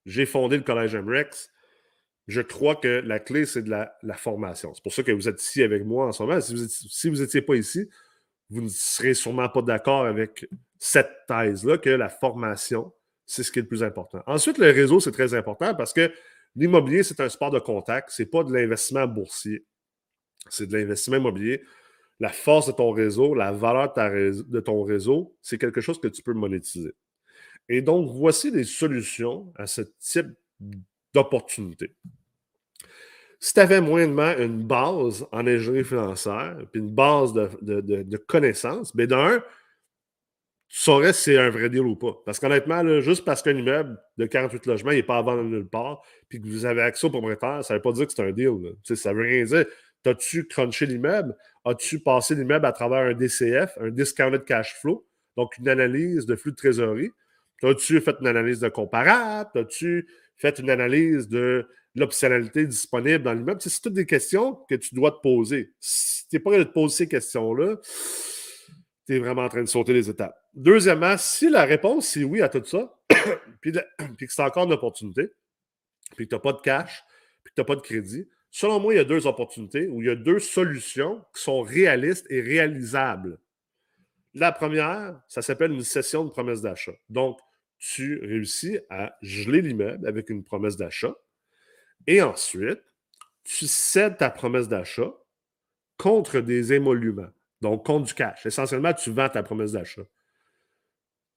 J'ai 0.05 0.27
fondé 0.27 0.57
le 0.57 0.63
Collège 0.63 0.95
MREX 0.95 1.51
je 2.27 2.41
crois 2.41 2.75
que 2.77 2.89
la 2.89 3.21
clé, 3.21 3.47
c'est 3.47 3.63
de 3.63 3.71
la, 3.71 4.17
formation. 4.17 4.75
C'est 4.75 4.83
pour 4.83 4.93
ça 4.93 5.03
que 5.03 5.13
vous 5.13 5.29
êtes 5.29 5.41
ici 5.41 5.63
avec 5.63 5.85
moi 5.85 6.07
en 6.07 6.13
ce 6.13 6.23
moment. 6.23 6.41
Si 6.41 7.09
vous 7.09 7.21
n'étiez 7.21 7.41
pas 7.41 7.55
ici, 7.55 7.89
vous 8.51 8.63
ne 8.63 8.69
serez 8.69 9.15
sûrement 9.15 9.49
pas 9.49 9.63
d'accord 9.63 10.07
avec 10.07 10.49
cette 10.79 11.11
thèse-là, 11.27 11.79
que 11.79 11.91
la 11.91 12.09
formation, 12.09 12.93
c'est 13.25 13.43
ce 13.43 13.51
qui 13.51 13.59
est 13.59 13.63
le 13.63 13.69
plus 13.69 13.83
important. 13.83 14.23
Ensuite, 14.27 14.59
le 14.59 14.71
réseau, 14.71 15.01
c'est 15.01 15.13
très 15.13 15.35
important 15.35 15.75
parce 15.75 15.93
que 15.93 16.13
l'immobilier, 16.55 17.03
c'est 17.03 17.21
un 17.21 17.29
sport 17.29 17.51
de 17.51 17.59
contact. 17.59 18.11
Ce 18.11 18.23
n'est 18.23 18.27
pas 18.27 18.45
de 18.45 18.53
l'investissement 18.53 19.07
boursier. 19.07 19.65
C'est 20.49 20.67
de 20.67 20.77
l'investissement 20.77 21.17
immobilier. 21.17 21.63
La 22.21 22.31
force 22.31 22.69
de 22.69 22.73
ton 22.73 22.93
réseau, 22.93 23.35
la 23.35 23.53
valeur 23.53 23.93
de 23.93 24.61
ton 24.61 24.83
réseau, 24.83 25.37
c'est 25.43 25.59
quelque 25.59 25.81
chose 25.81 26.01
que 26.01 26.09
tu 26.09 26.23
peux 26.23 26.33
monétiser. 26.33 26.93
Et 27.69 27.83
donc, 27.83 28.11
voici 28.11 28.53
des 28.53 28.65
solutions 28.65 29.53
à 29.57 29.67
ce 29.67 29.83
type 29.99 30.29
d'opportunités. 31.13 31.95
Si 33.39 33.53
tu 33.53 33.61
avais 33.61 33.81
moyennement 33.81 34.33
une 34.39 34.63
base 34.63 35.27
en 35.33 35.47
ingénierie 35.47 35.85
financière, 35.85 36.57
puis 36.73 36.81
une 36.81 36.95
base 36.95 37.33
de, 37.33 38.17
connaissances, 38.27 38.95
bien 38.95 39.07
d'un, 39.07 39.43
tu 40.69 40.81
saurais 40.81 41.13
si 41.13 41.25
c'est 41.25 41.39
un 41.39 41.51
vrai 41.51 41.69
deal 41.69 41.83
ou 41.83 41.97
pas. 41.97 42.15
Parce 42.25 42.41
qu'honnêtement, 42.41 43.01
juste 43.01 43.25
parce 43.25 43.43
qu'un 43.43 43.57
immeuble 43.57 43.99
de 44.17 44.27
48 44.27 44.67
logements 44.67 44.91
n'est 44.91 45.03
pas 45.03 45.19
à 45.19 45.23
vendre 45.23 45.45
nulle 45.45 45.69
part, 45.69 46.03
puis 46.29 46.41
que 46.41 46.47
vous 46.47 46.65
avez 46.65 46.83
accès 46.83 47.07
au 47.07 47.11
propriétaire, 47.11 47.65
ça 47.65 47.75
ne 47.75 47.79
veut 47.79 47.83
pas 47.83 47.93
dire 47.93 48.07
que 48.07 48.13
c'est 48.13 48.23
un 48.23 48.33
deal. 48.33 48.75
Ça 48.83 49.13
ne 49.13 49.19
veut 49.19 49.25
rien 49.25 49.45
dire. 49.45 49.67
As-tu 50.05 50.47
crunché 50.47 50.87
l'immeuble? 50.87 51.37
As-tu 51.65 51.99
passé 51.99 52.35
l'immeuble 52.35 52.67
à 52.67 52.73
travers 52.73 53.11
un 53.11 53.15
DCF, 53.15 53.77
un 53.81 53.91
discounted 53.91 54.45
cash 54.45 54.75
flow, 54.81 55.05
donc 55.37 55.59
une 55.59 55.69
analyse 55.69 56.27
de 56.27 56.37
flux 56.37 56.53
de 56.53 56.57
trésorerie? 56.57 57.11
As-tu 57.63 58.01
fait 58.01 58.17
une 58.21 58.27
analyse 58.27 58.61
de 58.61 58.69
comparable? 58.69 59.51
As-tu 59.55 60.09
fait 60.37 60.59
une 60.59 60.71
analyse 60.71 61.29
de 61.29 61.69
l'optionnalité 61.97 62.67
disponible 62.67 63.25
dans 63.25 63.33
l'immeuble. 63.33 63.61
C'est 63.61 63.81
toutes 63.81 63.95
des 63.95 64.07
questions 64.07 64.55
que 64.69 64.75
tu 64.75 64.95
dois 64.95 65.11
te 65.11 65.21
poser. 65.21 65.73
Si 65.81 66.29
tu 66.29 66.37
n'es 66.37 66.41
pas 66.41 66.51
capable 66.51 66.65
de 66.65 66.71
te 66.71 66.75
poser 66.75 66.97
ces 66.97 67.09
questions-là, 67.09 67.77
tu 69.07 69.17
es 69.17 69.19
vraiment 69.19 69.43
en 69.43 69.49
train 69.49 69.63
de 69.63 69.69
sauter 69.69 69.93
les 69.93 70.09
étapes. 70.11 70.37
Deuxièmement, 70.55 71.17
si 71.17 71.49
la 71.49 71.65
réponse 71.65 72.09
c'est 72.09 72.25
oui 72.25 72.43
à 72.43 72.49
tout 72.49 72.65
ça, 72.65 72.95
puis, 73.61 73.73
que 73.73 73.81
c'est 74.29 74.43
encore 74.43 74.65
une 74.65 74.73
opportunité, 74.73 75.31
puis 76.15 76.27
que 76.27 76.31
tu 76.31 76.35
n'as 76.35 76.41
pas 76.41 76.53
de 76.53 76.61
cash, 76.61 77.03
puis 77.43 77.53
que 77.53 77.55
tu 77.55 77.61
n'as 77.61 77.65
pas 77.65 77.77
de 77.77 77.81
crédit, 77.81 78.29
selon 78.51 78.79
moi, 78.79 78.95
il 78.95 78.97
y 78.99 79.01
a 79.01 79.05
deux 79.05 79.27
opportunités 79.27 79.89
ou 79.89 80.03
il 80.03 80.09
y 80.09 80.11
a 80.11 80.17
deux 80.17 80.39
solutions 80.39 81.25
qui 81.35 81.43
sont 81.43 81.63
réalistes 81.63 82.27
et 82.31 82.41
réalisables. 82.41 83.39
La 84.35 84.53
première, 84.53 85.19
ça 85.29 85.41
s'appelle 85.41 85.73
une 85.73 85.83
session 85.83 86.25
de 86.25 86.31
promesse 86.31 86.61
d'achat. 86.61 86.93
Donc, 87.09 87.39
tu 87.79 88.19
réussis 88.23 88.79
à 88.91 89.17
geler 89.23 89.63
l'immeuble 89.63 90.07
avec 90.07 90.29
une 90.31 90.45
promesse 90.45 90.77
d'achat 90.77 91.15
Et 92.07 92.23
ensuite, 92.23 92.83
tu 93.45 93.67
cèdes 93.67 94.19
ta 94.19 94.31
promesse 94.31 94.69
d'achat 94.69 95.13
contre 95.99 96.41
des 96.41 96.73
émoluments, 96.73 97.31
donc 97.61 97.87
contre 97.87 98.07
du 98.07 98.15
cash. 98.15 98.45
Essentiellement, 98.47 98.93
tu 98.93 99.11
vends 99.11 99.29
ta 99.29 99.43
promesse 99.43 99.73
d'achat. 99.73 100.03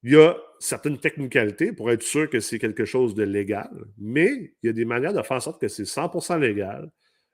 Il 0.04 0.14
y 0.14 0.16
a 0.16 0.38
certaines 0.60 0.98
technicalités 0.98 1.74
pour 1.74 1.92
être 1.92 2.04
sûr 2.04 2.30
que 2.30 2.40
c'est 2.40 2.60
quelque 2.60 2.86
chose 2.86 3.16
de 3.16 3.24
légal, 3.24 3.70
mais 3.98 4.54
il 4.62 4.68
y 4.68 4.70
a 4.70 4.74
des 4.74 4.86
manières 4.86 5.14
de 5.14 5.22
faire 5.22 5.38
en 5.38 5.42
sorte 5.42 5.60
que 5.60 5.68
c'est 5.68 5.84
100% 5.84 6.40
légal 6.40 6.90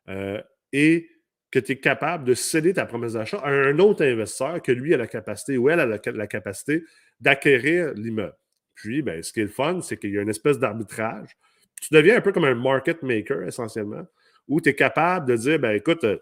euh, 0.10 0.42
et 0.72 1.10
que 1.52 1.60
tu 1.60 1.74
es 1.74 1.80
capable 1.80 2.26
de 2.26 2.34
céder 2.34 2.74
ta 2.74 2.86
promesse 2.86 3.14
d'achat 3.14 3.38
à 3.38 3.50
un 3.50 3.78
autre 3.80 4.04
investisseur 4.04 4.62
que 4.62 4.72
lui 4.72 4.94
a 4.94 4.98
la 4.98 5.08
capacité 5.08 5.58
ou 5.58 5.70
elle 5.70 5.80
a 5.80 5.86
la, 5.86 6.28
capacité 6.28 6.84
d'acquérir 7.20 7.94
l'immeuble. 7.94 8.36
Puis, 8.74 9.02
ben, 9.02 9.22
ce 9.24 9.32
qui 9.32 9.40
est 9.40 9.44
le 9.44 9.50
fun, 9.50 9.82
c'est 9.82 9.98
qu'il 9.98 10.12
y 10.12 10.18
a 10.18 10.22
une 10.22 10.30
espèce 10.30 10.60
d'arbitrage. 10.60 11.38
Tu 11.82 11.94
deviens 11.94 12.18
un 12.18 12.22
peu 12.22 12.32
comme 12.32 12.46
un 12.46 12.56
market 12.56 13.04
maker, 13.04 13.44
essentiellement, 13.44 14.06
où 14.48 14.62
tu 14.62 14.70
es 14.70 14.76
capable 14.76 15.28
de 15.28 15.36
dire, 15.36 15.60
ben, 15.60 15.72
écoute, 15.72 16.04
euh, 16.04 16.18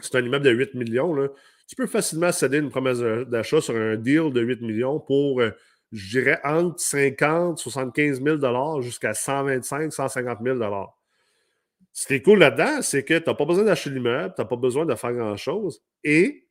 c'est 0.00 0.14
un 0.16 0.24
immeuble 0.24 0.44
de 0.44 0.50
8 0.50 0.74
millions, 0.74 1.14
là, 1.14 1.28
tu 1.70 1.76
peux 1.76 1.86
facilement 1.86 2.32
céder 2.32 2.58
une 2.58 2.70
promesse 2.70 2.98
d'achat 2.98 3.60
sur 3.60 3.76
un 3.76 3.94
deal 3.94 4.32
de 4.32 4.40
8 4.40 4.60
millions 4.60 4.98
pour, 4.98 5.40
euh, 5.40 5.52
je 5.92 6.18
dirais, 6.18 6.40
entre 6.42 6.80
50 6.80 7.58
75 7.58 8.20
000 8.22 8.82
jusqu'à 8.82 9.14
125 9.14 9.92
150 9.92 10.38
000 10.42 10.58
Ce 11.92 12.06
qui 12.08 12.14
est 12.14 12.22
cool 12.22 12.40
là-dedans, 12.40 12.82
c'est 12.82 13.04
que 13.04 13.18
tu 13.18 13.24
n'as 13.24 13.34
pas 13.34 13.44
besoin 13.44 13.62
d'acheter 13.62 13.90
l'immeuble, 13.90 14.34
tu 14.34 14.42
n'as 14.42 14.48
pas 14.48 14.56
besoin 14.56 14.84
de 14.84 14.96
faire 14.96 15.12
grand-chose 15.12 15.80
et 16.02 16.48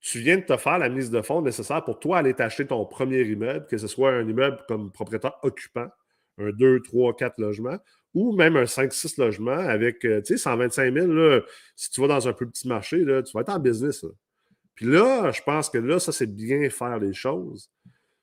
tu 0.00 0.18
viens 0.18 0.38
de 0.38 0.42
te 0.42 0.56
faire 0.56 0.78
la 0.78 0.88
mise 0.88 1.12
de 1.12 1.22
fonds 1.22 1.40
nécessaire 1.40 1.84
pour 1.84 2.00
toi 2.00 2.18
aller 2.18 2.34
t'acheter 2.34 2.66
ton 2.66 2.84
premier 2.84 3.22
immeuble, 3.22 3.66
que 3.68 3.78
ce 3.78 3.86
soit 3.86 4.10
un 4.10 4.28
immeuble 4.28 4.58
comme 4.66 4.90
propriétaire 4.90 5.38
occupant, 5.42 5.86
un 6.38 6.50
2, 6.50 6.80
3, 6.80 7.16
4 7.16 7.38
logements, 7.38 7.78
ou 8.14 8.32
même 8.32 8.56
un 8.56 8.64
5-6 8.64 9.18
logements 9.18 9.52
avec, 9.52 10.04
euh, 10.04 10.20
tu 10.20 10.34
sais, 10.34 10.42
125 10.42 10.92
000, 10.92 11.06
là, 11.08 11.40
si 11.76 11.90
tu 11.90 12.00
vas 12.00 12.08
dans 12.08 12.28
un 12.28 12.32
plus 12.32 12.46
petit 12.46 12.68
marché, 12.68 13.04
là, 13.04 13.22
tu 13.22 13.32
vas 13.32 13.40
être 13.40 13.50
en 13.50 13.58
business. 13.58 14.04
Puis 14.74 14.86
là, 14.86 15.30
je 15.32 15.42
pense 15.42 15.70
que 15.70 15.78
là, 15.78 15.98
ça, 15.98 16.12
c'est 16.12 16.26
bien 16.26 16.68
faire 16.70 16.98
les 16.98 17.12
choses. 17.12 17.70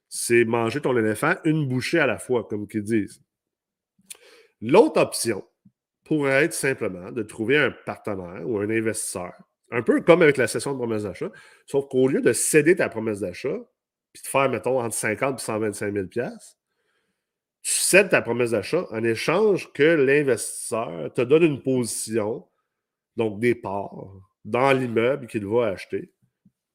C'est 0.08 0.46
manger 0.46 0.82
ton 0.82 0.98
éléphant 0.98 1.36
une 1.44 1.68
bouchée 1.68 2.00
à 2.00 2.08
la 2.08 2.18
fois, 2.18 2.48
comme 2.48 2.68
qu'ils 2.68 2.84
disent. 2.84 3.22
L'autre 4.62 5.00
option 5.00 5.44
pourrait 6.04 6.46
être 6.46 6.54
simplement 6.54 7.12
de 7.12 7.24
trouver 7.24 7.58
un 7.58 7.72
partenaire 7.86 8.42
ou 8.46 8.58
un 8.58 8.70
investisseur, 8.70 9.34
un 9.72 9.84
peu 9.84 10.02
comme 10.02 10.22
avec 10.22 10.38
la 10.38 10.48
session 10.48 10.74
de 10.74 10.78
promesse 10.78 11.04
d'achat, 11.04 11.32
sauf 11.68 11.88
qu'au 11.88 12.08
lieu 12.08 12.22
de 12.22 12.34
céder 12.34 12.76
ta 12.76 12.90
promesse 12.90 13.20
d'achat, 13.20 13.58
puis 14.12 14.24
de 14.24 14.28
faire, 14.28 14.50
mettons, 14.50 14.82
entre 14.82 14.96
50 14.96 15.40
et 15.40 15.44
125 15.44 15.94
000 15.94 16.08
tu 17.62 17.72
cèdes 17.72 18.10
ta 18.10 18.22
promesse 18.22 18.52
d'achat 18.52 18.86
en 18.92 19.04
échange 19.04 19.72
que 19.74 19.84
l'investisseur 19.84 21.14
te 21.14 21.22
donne 21.22 21.44
une 21.44 21.62
position, 21.62 22.48
donc 23.18 23.40
des 23.40 23.56
parts, 23.56 24.14
dans 24.46 24.72
l'immeuble 24.72 25.28
qu'il 25.28 25.46
va 25.46 25.68
acheter, 25.68 26.12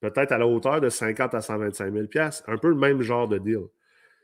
peut-être 0.01 0.33
à 0.33 0.39
la 0.39 0.47
hauteur 0.47 0.81
de 0.81 0.89
50 0.89 1.35
à 1.35 1.41
125 1.41 1.93
000 1.93 2.07
un 2.47 2.59
peu 2.59 2.69
le 2.69 2.75
même 2.75 3.01
genre 3.03 3.27
de 3.27 3.39
deal. 3.39 3.65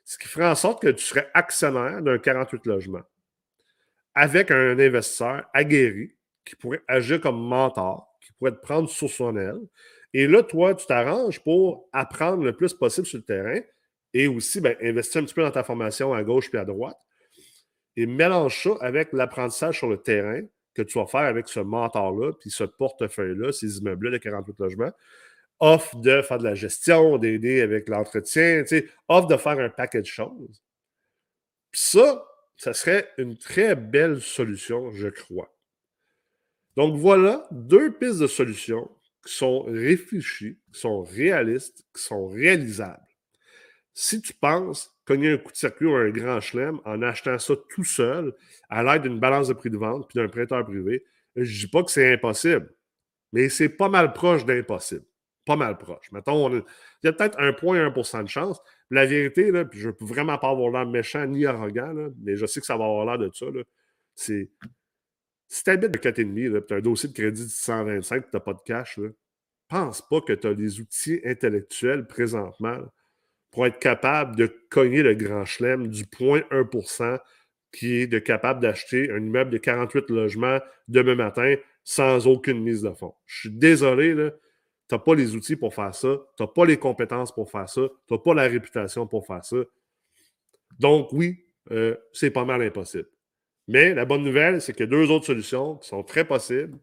Ce 0.05 0.19
qui 0.19 0.29
ferait 0.29 0.49
en 0.49 0.55
sorte 0.55 0.83
que 0.83 0.89
tu 0.89 1.05
serais 1.05 1.31
actionnaire 1.35 2.03
d'un 2.03 2.19
48 2.19 2.67
logements 2.67 3.03
avec 4.15 4.51
un 4.51 4.79
investisseur 4.79 5.45
aguerri 5.55 6.13
qui 6.45 6.57
pourrait 6.57 6.83
agir 6.89 7.21
comme 7.21 7.41
mentor, 7.41 8.17
qui 8.21 8.33
pourrait 8.33 8.53
te 8.53 8.61
prendre 8.61 8.89
sous 8.89 9.09
son 9.09 9.37
aile. 9.37 9.61
Et 10.13 10.27
là, 10.27 10.43
toi, 10.43 10.75
tu 10.75 10.87
t'arranges 10.87 11.41
pour 11.41 11.89
apprendre 11.93 12.43
le 12.43 12.55
plus 12.55 12.75
possible 12.75 13.07
sur 13.07 13.19
le 13.19 13.25
terrain 13.25 13.61
et 14.13 14.27
aussi, 14.27 14.61
ben, 14.61 14.77
investir 14.83 15.23
un 15.23 15.25
petit 15.25 15.35
peu 15.35 15.43
dans 15.43 15.51
ta 15.51 15.65
formation 15.65 16.13
à 16.13 16.23
gauche 16.23 16.51
puis 16.51 16.59
à 16.59 16.65
droite. 16.65 16.99
Et 17.97 18.07
mélange 18.07 18.63
ça 18.63 18.71
avec 18.81 19.13
l'apprentissage 19.13 19.79
sur 19.79 19.89
le 19.89 19.99
terrain 19.99 20.43
que 20.75 20.83
tu 20.83 20.99
vas 20.99 21.07
faire 21.07 21.21
avec 21.21 21.49
ce 21.49 21.61
mentor-là, 21.61 22.33
puis 22.39 22.51
ce 22.51 22.65
portefeuille-là, 22.65 23.53
ces 23.53 23.79
immeubles-là 23.79 24.13
de 24.13 24.19
48 24.19 24.59
logements. 24.59 24.93
Offre 25.59 25.97
de 25.97 26.23
faire 26.23 26.39
de 26.39 26.45
la 26.45 26.55
gestion, 26.55 27.19
d'aider 27.19 27.61
avec 27.61 27.89
l'entretien, 27.89 28.65
offre 29.09 29.29
de 29.29 29.37
faire 29.37 29.59
un 29.59 29.69
paquet 29.69 30.01
de 30.01 30.07
choses. 30.07 30.63
Puis 31.71 31.83
ça, 31.83 32.25
ça 32.57 32.73
serait 32.73 33.11
une 33.19 33.37
très 33.37 33.75
belle 33.75 34.23
solution, 34.23 34.91
je 34.93 35.09
crois. 35.09 35.55
Donc 36.77 36.97
voilà 36.97 37.47
deux 37.51 37.93
pistes 37.93 38.21
de 38.21 38.27
solutions 38.27 38.91
qui 39.27 39.35
sont 39.35 39.63
réfléchies, 39.65 40.59
qui 40.73 40.81
sont 40.81 41.03
réalistes, 41.03 41.85
qui 41.95 42.03
sont 42.03 42.27
réalisables 42.27 43.10
si 43.95 44.23
tu 44.23 44.33
penses 44.35 44.97
cogner 45.05 45.33
un 45.33 45.39
coup 45.39 45.51
de 45.51 45.57
circuit 45.57 45.87
ou 45.87 45.95
un 45.95 46.11
grand 46.11 46.41
chelem 46.41 46.81
en 46.85 47.03
achetant 47.03 47.39
ça 47.39 47.55
tout 47.69 47.85
seul 47.85 48.35
à 48.69 48.83
l'aide 48.83 49.03
d'une 49.03 49.19
balance 49.19 49.49
de 49.49 49.55
prix 49.55 49.71
de 49.71 49.77
vente 49.77 50.09
puis 50.09 50.21
d'un 50.21 50.29
prêteur 50.29 50.65
privé, 50.65 51.05
je 51.37 51.41
ne 51.41 51.61
dis 51.61 51.69
pas 51.69 51.83
que 51.83 51.91
c'est 51.91 52.13
impossible, 52.13 52.73
mais 53.33 53.49
c'est 53.49 53.69
pas 53.69 53.89
mal 53.89 54.13
proche 54.13 54.45
d'impossible. 54.45 55.05
Pas 55.47 55.57
mal 55.57 55.79
proche. 55.79 56.13
Mettons, 56.13 56.51
il 56.51 56.63
y 57.03 57.09
a 57.09 57.13
peut-être 57.13 57.39
1,1% 57.39 58.23
de 58.23 58.29
chance. 58.29 58.61
La 58.91 59.07
vérité, 59.07 59.51
là, 59.51 59.65
puis 59.65 59.81
je 59.81 59.89
ne 59.89 59.93
peux 59.93 60.05
vraiment 60.05 60.39
pas 60.39 60.51
avoir 60.51 60.71
l'air 60.71 60.87
méchant 60.87 61.27
ni 61.27 61.47
arrogant, 61.47 61.93
mais 62.23 62.37
je 62.37 62.47
sais 62.47 62.61
que 62.61 62.67
ça 62.67 62.77
va 62.77 62.85
avoir 62.85 63.07
l'air 63.07 63.19
de 63.19 63.35
ça. 63.35 63.47
C'est. 64.15 64.51
Si 65.49 65.65
tu 65.65 65.71
habites 65.71 65.91
de 65.91 65.99
4,5 65.99 66.67
tu 66.67 66.75
as 66.75 66.77
un 66.77 66.81
dossier 66.81 67.09
de 67.09 67.15
crédit 67.15 67.45
de 67.45 67.51
125 67.51 68.23
tu 68.23 68.29
n'as 68.33 68.41
pas 68.41 68.53
de 68.53 68.61
cash, 68.65 68.99
là, 68.99 69.09
pense 69.69 70.03
pas 70.03 70.21
que 70.21 70.33
tu 70.35 70.47
as 70.47 70.53
les 70.53 70.81
outils 70.81 71.21
intellectuels 71.25 72.07
présentement 72.07 72.79
pour 73.51 73.67
être 73.67 73.79
capable 73.79 74.37
de 74.37 74.47
cogner 74.71 75.03
le 75.03 75.15
grand 75.15 75.45
chelem 75.45 75.89
du 75.89 76.05
0.1% 76.05 77.19
qui 77.73 77.97
est 77.97 78.07
de 78.07 78.19
capable 78.19 78.61
d'acheter 78.61 79.11
un 79.11 79.19
immeuble 79.19 79.51
de 79.51 79.59
48 79.59 80.11
logements 80.11 80.59
demain 80.89 81.15
matin 81.15 81.55
sans 81.85 82.27
aucune 82.27 82.61
mise 82.61 82.83
de 82.83 82.91
fonds. 82.91 83.15
Je 83.27 83.41
suis 83.41 83.51
désolé, 83.51 84.15
tu 84.15 84.95
n'as 84.95 84.99
pas 84.99 85.15
les 85.15 85.35
outils 85.35 85.57
pour 85.57 85.75
faire 85.75 85.95
ça, 85.95 86.17
tu 86.37 86.43
n'as 86.43 86.49
pas 86.49 86.65
les 86.65 86.77
compétences 86.79 87.33
pour 87.33 87.51
faire 87.51 87.69
ça, 87.69 87.83
tu 88.07 88.15
n'as 88.15 88.19
pas 88.19 88.35
la 88.35 88.43
réputation 88.43 89.07
pour 89.07 89.27
faire 89.27 89.45
ça. 89.45 89.59
Donc, 90.79 91.13
oui, 91.13 91.45
euh, 91.71 91.97
c'est 92.13 92.31
pas 92.31 92.45
mal 92.45 92.63
impossible. 92.63 93.09
Mais 93.69 93.95
la 93.95 94.05
bonne 94.05 94.25
nouvelle, 94.25 94.61
c'est 94.61 94.73
qu'il 94.73 94.81
y 94.81 94.89
a 94.89 94.91
deux 94.91 95.11
autres 95.11 95.27
solutions 95.27 95.77
qui 95.77 95.89
sont 95.89 96.03
très 96.03 96.25
possibles. 96.25 96.79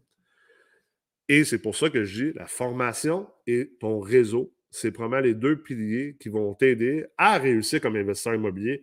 Et 1.28 1.44
c'est 1.44 1.60
pour 1.60 1.76
ça 1.76 1.90
que 1.90 2.04
je 2.04 2.24
dis 2.24 2.32
la 2.34 2.46
formation 2.46 3.28
et 3.46 3.70
ton 3.80 4.00
réseau 4.00 4.54
c'est 4.70 4.92
probablement 4.92 5.22
les 5.22 5.34
deux 5.34 5.56
piliers 5.56 6.16
qui 6.20 6.28
vont 6.28 6.54
t'aider 6.54 7.06
à 7.16 7.38
réussir 7.38 7.80
comme 7.80 7.96
investisseur 7.96 8.34
immobilier, 8.34 8.82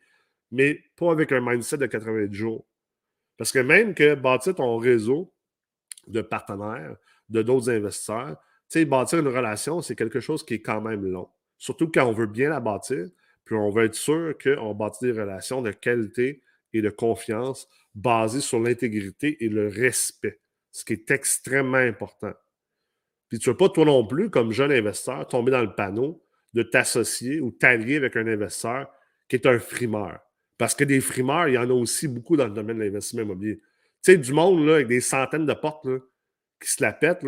mais 0.52 0.84
pas 0.96 1.12
avec 1.12 1.32
un 1.32 1.42
mindset 1.42 1.78
de 1.78 1.86
80 1.86 2.32
jours. 2.32 2.66
Parce 3.38 3.52
que 3.52 3.60
même 3.60 3.94
que 3.94 4.16
bâtir 4.16 4.56
ton 4.56 4.78
réseau 4.78 5.34
de 6.08 6.22
partenaires, 6.22 6.96
de 7.30 7.42
d'autres 7.42 7.70
investisseurs, 7.70 8.38
tu 8.70 8.80
sais, 8.80 8.86
bâtir 8.86 9.20
une 9.20 9.28
relation, 9.28 9.82
c'est 9.82 9.96
quelque 9.96 10.20
chose 10.20 10.44
qui 10.44 10.56
est 10.56 10.62
quand 10.62 10.82
même 10.82 11.06
long. 11.06 11.30
Surtout 11.58 11.90
quand 11.92 12.06
on 12.06 12.14
veut 12.14 12.28
bien 12.28 12.50
la 12.50 12.60
bâtir, 12.60 13.10
puis 13.44 13.56
on 13.56 13.70
veut 13.70 13.86
être 13.86 13.96
sûr 13.96 14.36
qu'on 14.42 14.74
bâtit 14.74 15.06
des 15.06 15.12
relations 15.12 15.62
de 15.62 15.72
qualité 15.72 16.42
et 16.74 16.82
de 16.82 16.90
confiance 16.90 17.70
basées 17.94 18.42
sur 18.42 18.60
l'intégrité 18.60 19.44
et 19.44 19.50
le 19.50 19.68
respect, 19.68 20.40
ce 20.72 20.84
qui 20.84 20.94
est 20.94 21.12
extrêmement 21.12 21.78
important. 21.78 22.34
Puis 23.30 23.40
tu 23.40 23.50
ne 23.50 23.54
veux 23.54 23.58
pas, 23.58 23.70
toi 23.70 23.86
non 23.86 24.06
plus, 24.06 24.30
comme 24.30 24.52
jeune 24.52 24.72
investisseur, 24.72 25.28
tomber 25.28 25.52
dans 25.52 25.62
le 25.62 25.74
panneau 25.74 26.24
de 26.54 26.64
t'associer 26.64 27.42
ou 27.42 27.52
t'allier 27.52 27.98
avec 27.98 28.16
un 28.16 28.28
investisseur 28.28 28.88
qui 29.28 29.36
est 29.36 29.46
un 29.46 29.60
frimeur. 29.60 30.20
Parce 30.58 30.74
que 30.74 30.84
des 30.84 31.02
frimeurs, 31.02 31.50
il 31.50 31.56
y 31.56 31.58
en 31.58 31.70
a 31.70 31.74
aussi 31.74 32.08
beaucoup 32.08 32.38
dans 32.38 32.48
le 32.48 32.54
domaine 32.54 32.78
de 32.78 32.84
l'investissement 32.84 33.24
immobilier. 33.24 33.58
Tu 34.04 34.12
sais, 34.12 34.18
du 34.18 34.32
monde 34.32 34.70
avec 34.70 34.88
des 34.88 35.02
centaines 35.02 35.46
de 35.46 35.54
portes 35.54 35.88
qui 36.62 36.70
se 36.70 36.82
la 36.82 36.94
pètent, 36.94 37.26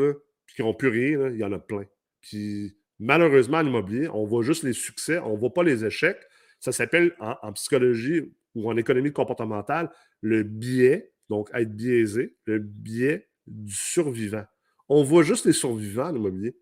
qui 0.56 0.62
n'ont 0.62 0.74
plus 0.74 0.88
rien, 0.88 1.30
il 1.30 1.38
y 1.38 1.44
en 1.44 1.52
a 1.52 1.60
plein. 1.60 1.84
Puis 2.22 2.78
malheureusement, 3.00 3.58
en 3.58 3.66
immobilier, 3.66 4.08
on 4.08 4.26
voit 4.26 4.44
juste 4.44 4.64
les 4.64 4.74
succès, 4.74 5.20
on 5.20 5.34
ne 5.34 5.38
voit 5.38 5.54
pas 5.54 5.64
les 5.64 5.84
échecs. 5.84 6.22
Ça 6.60 6.72
s'appelle 6.72 7.14
en, 7.20 7.52
psychologie 7.54 8.34
ou 8.56 8.70
en 8.70 8.78
économie 8.78 9.12
comportementale 9.12 9.92
le 10.22 10.44
biais, 10.44 11.12
donc 11.30 11.50
être 11.54 11.76
biaisé, 11.76 12.38
le 12.46 12.60
biais 12.60 13.28
du 13.46 13.74
survivant 13.74 14.46
on 14.90 15.04
voit 15.04 15.24
juste 15.24 15.46
les 15.46 15.54
survivants 15.54 16.10
en 16.10 16.16
immobilier. 16.16 16.56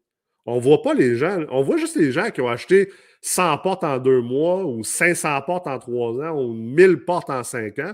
On 0.45 0.59
voit 0.59 0.81
pas 0.81 0.93
les 0.93 1.15
gens, 1.15 1.43
on 1.49 1.63
voit 1.63 1.77
juste 1.77 1.95
les 1.95 2.11
gens 2.11 2.29
qui 2.29 2.41
ont 2.41 2.47
acheté 2.47 2.91
100 3.21 3.57
portes 3.59 3.83
en 3.83 3.97
deux 3.97 4.21
mois 4.21 4.63
ou 4.65 4.83
500 4.83 5.41
portes 5.41 5.67
en 5.67 5.79
trois 5.79 6.13
ans 6.21 6.39
ou 6.39 6.53
1000 6.53 7.03
portes 7.05 7.31
en 7.31 7.43
cinq 7.43 7.79
ans, 7.79 7.93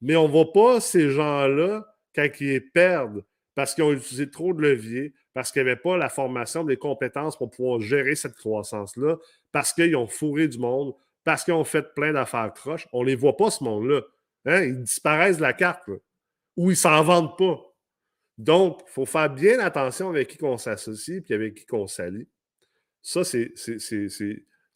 mais 0.00 0.16
on 0.16 0.26
ne 0.26 0.32
voit 0.32 0.52
pas 0.52 0.80
ces 0.80 1.10
gens-là 1.10 1.84
quand 2.14 2.28
ils 2.40 2.70
perdent 2.72 3.22
parce 3.54 3.74
qu'ils 3.74 3.84
ont 3.84 3.92
utilisé 3.92 4.30
trop 4.30 4.54
de 4.54 4.62
leviers, 4.62 5.12
parce 5.34 5.52
qu'il 5.52 5.62
n'y 5.62 5.68
avait 5.68 5.78
pas 5.78 5.98
la 5.98 6.08
formation, 6.08 6.64
les 6.64 6.78
compétences 6.78 7.36
pour 7.36 7.50
pouvoir 7.50 7.78
gérer 7.80 8.14
cette 8.14 8.34
croissance-là, 8.34 9.16
parce 9.52 9.74
qu'ils 9.74 9.96
ont 9.96 10.06
fourré 10.06 10.48
du 10.48 10.58
monde, 10.58 10.94
parce 11.24 11.44
qu'ils 11.44 11.54
ont 11.54 11.64
fait 11.64 11.94
plein 11.94 12.14
d'affaires 12.14 12.52
croches. 12.54 12.88
On 12.92 13.02
ne 13.02 13.08
les 13.08 13.16
voit 13.16 13.36
pas, 13.36 13.50
ce 13.50 13.62
monde-là. 13.62 14.00
Hein? 14.46 14.62
Ils 14.62 14.82
disparaissent 14.82 15.36
de 15.36 15.42
la 15.42 15.52
carte, 15.52 15.82
ou 16.56 16.70
ils 16.70 16.76
s'en 16.76 17.02
vendent 17.02 17.36
pas. 17.36 17.60
Donc, 18.40 18.80
il 18.86 18.90
faut 18.90 19.04
faire 19.04 19.28
bien 19.28 19.58
attention 19.58 20.08
avec 20.08 20.28
qui 20.28 20.42
on 20.42 20.56
s'associe 20.56 21.22
et 21.28 21.34
avec 21.34 21.56
qui 21.56 21.74
on 21.74 21.86
s'allie. 21.86 22.26
Ça, 23.02 23.22
c'est 23.22 23.52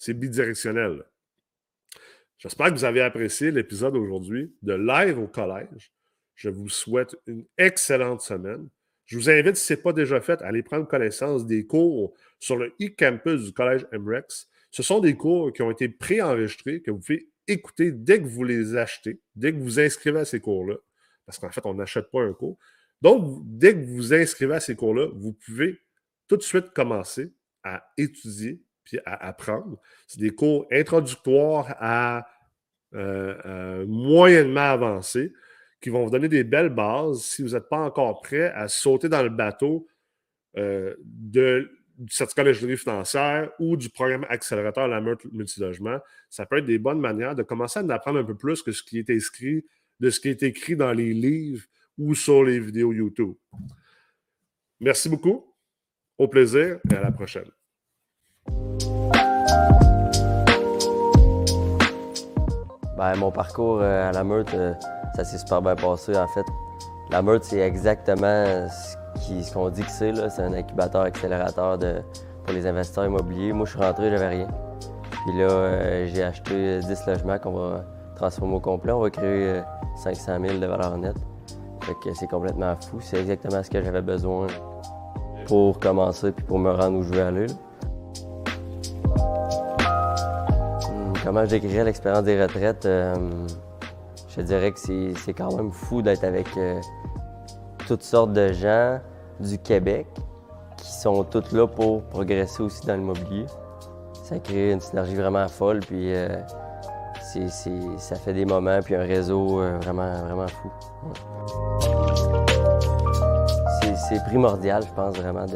bidirectionnel. 0.09 1.03
J'espère 2.37 2.67
que 2.67 2.75
vous 2.75 2.85
avez 2.85 3.01
apprécié 3.01 3.51
l'épisode 3.51 3.97
aujourd'hui 3.97 4.55
de 4.61 4.75
Live 4.75 5.19
au 5.19 5.29
collège. 5.29 5.95
Je 6.35 6.51
vous 6.51 6.69
souhaite 6.69 7.17
une 7.27 7.47
excellente 7.57 8.21
semaine. 8.21 8.69
Je 9.07 9.17
vous 9.17 9.31
invite, 9.31 9.57
si 9.57 9.65
ce 9.65 9.73
n'est 9.73 9.81
pas 9.81 9.95
déjà 9.95 10.21
fait, 10.21 10.43
à 10.43 10.49
aller 10.49 10.63
prendre 10.63 10.87
connaissance 10.87 11.47
des 11.47 11.67
cours 11.67 12.13
sur 12.41 12.57
le 12.57 12.75
e-campus 12.83 13.45
du 13.45 13.55
Collège 13.55 13.87
MREX. 13.93 14.47
Ce 14.73 14.83
sont 14.83 15.01
des 15.01 15.17
cours 15.17 15.55
qui 15.55 15.63
ont 15.63 15.71
été 15.71 15.89
préenregistrés, 15.89 16.83
que 16.83 16.91
vous 16.91 16.99
pouvez 16.99 17.31
écouter 17.49 17.93
dès 17.93 18.21
que 18.21 18.27
vous 18.27 18.45
les 18.45 18.77
achetez, 18.77 19.23
dès 19.35 19.55
que 19.55 19.59
vous 19.59 19.81
inscrivez 19.81 20.21
à 20.21 20.27
ces 20.27 20.41
cours-là. 20.41 20.77
Parce 21.25 21.39
qu'en 21.39 21.51
fait, 21.51 21.65
on 21.65 21.73
n'achète 21.73 22.11
pas 22.11 22.21
un 22.21 22.35
cours. 22.35 22.59
Donc, 23.05 23.43
dès 23.45 23.75
que 23.75 23.85
vous 23.85 23.97
vous 23.97 24.15
inscrivez 24.15 24.55
à 24.55 24.61
ces 24.61 24.75
cours-là, 24.75 25.09
vous 25.15 25.35
pouvez 25.35 25.79
tout 26.27 26.39
de 26.39 26.43
suite 26.43 26.71
commencer 26.71 27.35
à 27.63 27.87
étudier 27.99 28.63
puis 28.83 28.99
à 29.05 29.27
apprendre. 29.27 29.79
C'est 30.07 30.21
des 30.21 30.31
cours 30.31 30.67
introductoires 30.73 31.77
à 31.81 32.27
euh, 32.95 33.85
moyennement 33.87 34.61
avancés 34.61 35.35
qui 35.83 35.91
vont 35.91 36.03
vous 36.05 36.11
donner 36.11 36.29
des 36.29 36.45
belles 36.45 36.71
bases 36.71 37.21
si 37.21 37.43
vous 37.43 37.51
n'êtes 37.51 37.69
pas 37.69 37.77
encore 37.77 38.23
prêt 38.23 38.51
à 38.53 38.69
sauter 38.69 39.11
dans 39.11 39.23
le 39.23 39.29
bateau 39.29 39.87
euh, 40.57 40.95
du 40.99 41.69
certificat 42.09 42.45
d'ingénierie 42.45 42.79
financière 42.79 43.51
ou 43.59 43.77
du 43.77 43.91
programme 43.91 44.25
accélérateur 44.31 44.89
la 44.89 45.03
multilogement. 45.31 45.99
Ça 46.31 46.47
peut 46.47 46.57
être 46.57 46.65
des 46.65 46.79
bonnes 46.79 47.01
manières 47.01 47.35
de 47.35 47.43
commencer 47.43 47.81
à 47.81 47.83
en 47.83 47.89
apprendre 47.91 48.19
un 48.19 48.25
peu 48.25 48.35
plus 48.35 48.63
que 48.63 48.73
ce 48.73 48.83
qui 48.83 48.99
est 48.99 49.11
de 50.01 50.11
ce 50.11 50.21
qui 50.21 50.29
est 50.29 50.43
écrit 50.43 50.75
dans 50.75 50.93
les 50.93 51.13
livres 51.13 51.65
ou 51.99 52.15
sur 52.15 52.45
les 52.45 52.59
vidéos 52.59 52.93
YouTube. 52.93 53.35
Merci 54.81 55.09
beaucoup. 55.09 55.45
Au 56.19 56.29
plaisir 56.29 56.79
et 56.91 56.95
à 56.95 57.03
la 57.03 57.11
prochaine. 57.11 57.51
Ben, 62.97 63.17
mon 63.17 63.33
parcours 63.33 63.81
euh, 63.81 64.09
à 64.09 64.13
la 64.13 64.23
meute, 64.23 64.55
euh, 64.55 64.73
ça 65.17 65.25
s'est 65.25 65.39
super 65.39 65.61
bien 65.61 65.75
passé. 65.75 66.17
En 66.17 66.29
fait, 66.29 66.47
la 67.11 67.23
meute, 67.23 67.43
c'est 67.43 67.59
exactement 67.59 68.69
ce 68.69 69.53
qu'on 69.53 69.69
dit 69.71 69.83
que 69.83 69.91
c'est. 69.91 70.15
C'est 70.31 70.43
un 70.43 70.53
incubateur 70.53 71.03
accélérateur 71.03 71.79
de, 71.79 72.01
pour 72.45 72.55
les 72.55 72.67
investisseurs 72.67 73.07
immobiliers. 73.07 73.53
Moi, 73.53 73.67
je 73.67 73.73
suis 73.73 73.81
rentré, 73.81 74.11
j'avais 74.11 74.29
rien. 74.29 74.49
Puis 75.11 75.39
là, 75.39 75.51
euh, 75.51 76.07
j'ai 76.07 76.23
acheté 76.23 76.81
10 76.81 77.07
logements 77.07 77.39
qu'on 77.39 77.53
va 77.55 77.85
transformer 78.15 78.55
au 78.55 78.61
complet. 78.61 78.93
On 78.93 79.01
va 79.01 79.11
créer 79.11 79.63
500 79.97 80.39
000 80.41 80.59
de 80.59 80.67
valeur 80.67 80.97
nette. 80.97 81.17
Fait 81.85 81.95
que 82.03 82.15
c'est 82.15 82.27
complètement 82.29 82.75
fou. 82.77 82.99
C'est 83.01 83.21
exactement 83.21 83.63
ce 83.63 83.69
que 83.69 83.83
j'avais 83.83 84.01
besoin 84.01 84.47
pour 85.47 85.79
commencer 85.79 86.33
puis 86.33 86.45
pour 86.45 86.59
me 86.59 86.71
rendre 86.71 86.99
où 86.99 87.03
je 87.03 87.13
veux 87.13 87.23
aller. 87.23 87.47
Comment 91.23 91.45
je 91.45 91.51
décrirais 91.51 91.85
l'expérience 91.85 92.25
des 92.25 92.41
retraites? 92.41 92.87
Euh, 92.87 93.15
je 94.29 94.41
dirais 94.41 94.73
que 94.73 94.79
c'est 94.79 95.33
quand 95.33 95.55
même 95.57 95.73
fou 95.73 96.01
d'être 96.01 96.25
avec 96.25 96.47
euh, 96.57 96.81
toutes 97.87 98.03
sortes 98.03 98.33
de 98.33 98.53
gens 98.53 98.99
du 99.41 99.59
Québec 99.59 100.07
qui 100.77 100.91
sont 100.91 101.23
tous 101.25 101.53
là 101.53 101.67
pour 101.67 102.03
progresser 102.05 102.63
aussi 102.63 102.87
dans 102.87 102.95
l'immobilier. 102.95 103.47
Ça 104.23 104.39
crée 104.39 104.73
une 104.73 104.81
synergie 104.81 105.17
vraiment 105.17 105.49
folle, 105.49 105.81
puis 105.81 106.15
euh, 106.15 106.39
ça 107.99 108.17
fait 108.17 108.33
des 108.33 108.45
moments, 108.45 108.81
puis 108.83 108.95
un 108.95 109.05
réseau 109.05 109.63
vraiment, 109.81 110.13
vraiment 110.25 110.49
fou. 110.49 110.71
C'est 114.09 114.23
primordial, 114.25 114.83
je 114.87 114.93
pense, 114.93 115.17
vraiment 115.17 115.47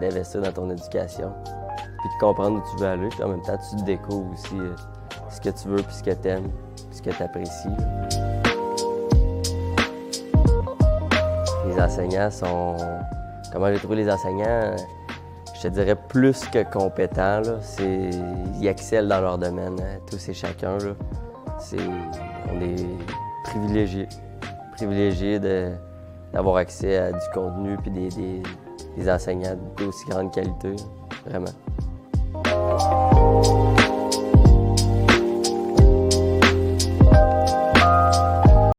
d'investir 0.00 0.40
dans 0.40 0.52
ton 0.52 0.70
éducation, 0.70 1.32
puis 1.74 2.08
de 2.08 2.18
comprendre 2.18 2.56
où 2.58 2.62
tu 2.70 2.82
veux 2.82 2.88
aller, 2.88 3.08
puis 3.10 3.22
en 3.22 3.28
même 3.28 3.42
temps, 3.42 3.58
tu 3.58 3.76
te 3.76 3.84
découvres 3.84 4.32
aussi 4.32 4.56
ce 5.28 5.40
que 5.40 5.50
tu 5.50 5.68
veux, 5.68 5.82
puis 5.82 5.94
ce 5.94 6.02
que 6.02 6.10
tu 6.12 6.28
aimes, 6.28 6.50
puis 6.74 6.96
ce 6.96 7.02
que 7.02 7.10
tu 7.10 7.22
apprécies. 7.22 7.68
Les 11.66 11.80
enseignants 11.80 12.30
sont. 12.30 12.76
Comment 13.52 13.70
j'ai 13.70 13.78
trouvé 13.78 13.96
les 13.96 14.10
enseignants? 14.10 14.76
Je 15.56 15.62
te 15.62 15.68
dirais 15.68 15.96
plus 16.08 16.46
que 16.46 16.62
compétents. 16.72 17.40
Là. 17.40 17.58
Ils 17.80 18.66
excellent 18.66 19.08
dans 19.08 19.20
leur 19.20 19.38
domaine, 19.38 19.78
hein, 19.78 19.98
tous 20.10 20.26
et 20.30 20.32
chacun. 20.32 20.78
Là. 20.78 20.94
On 22.50 22.60
est 22.62 22.86
privilégiés. 23.44 24.08
Privilégiés 24.72 25.38
d'avoir 26.32 26.56
accès 26.56 26.96
à 26.96 27.12
du 27.12 27.18
contenu 27.34 27.76
puis 27.78 27.90
des, 27.90 28.08
des, 28.08 28.42
des 28.96 29.10
enseignants 29.10 29.56
d'aussi 29.76 30.08
grande 30.08 30.32
qualité, 30.32 30.76
vraiment. 31.26 31.52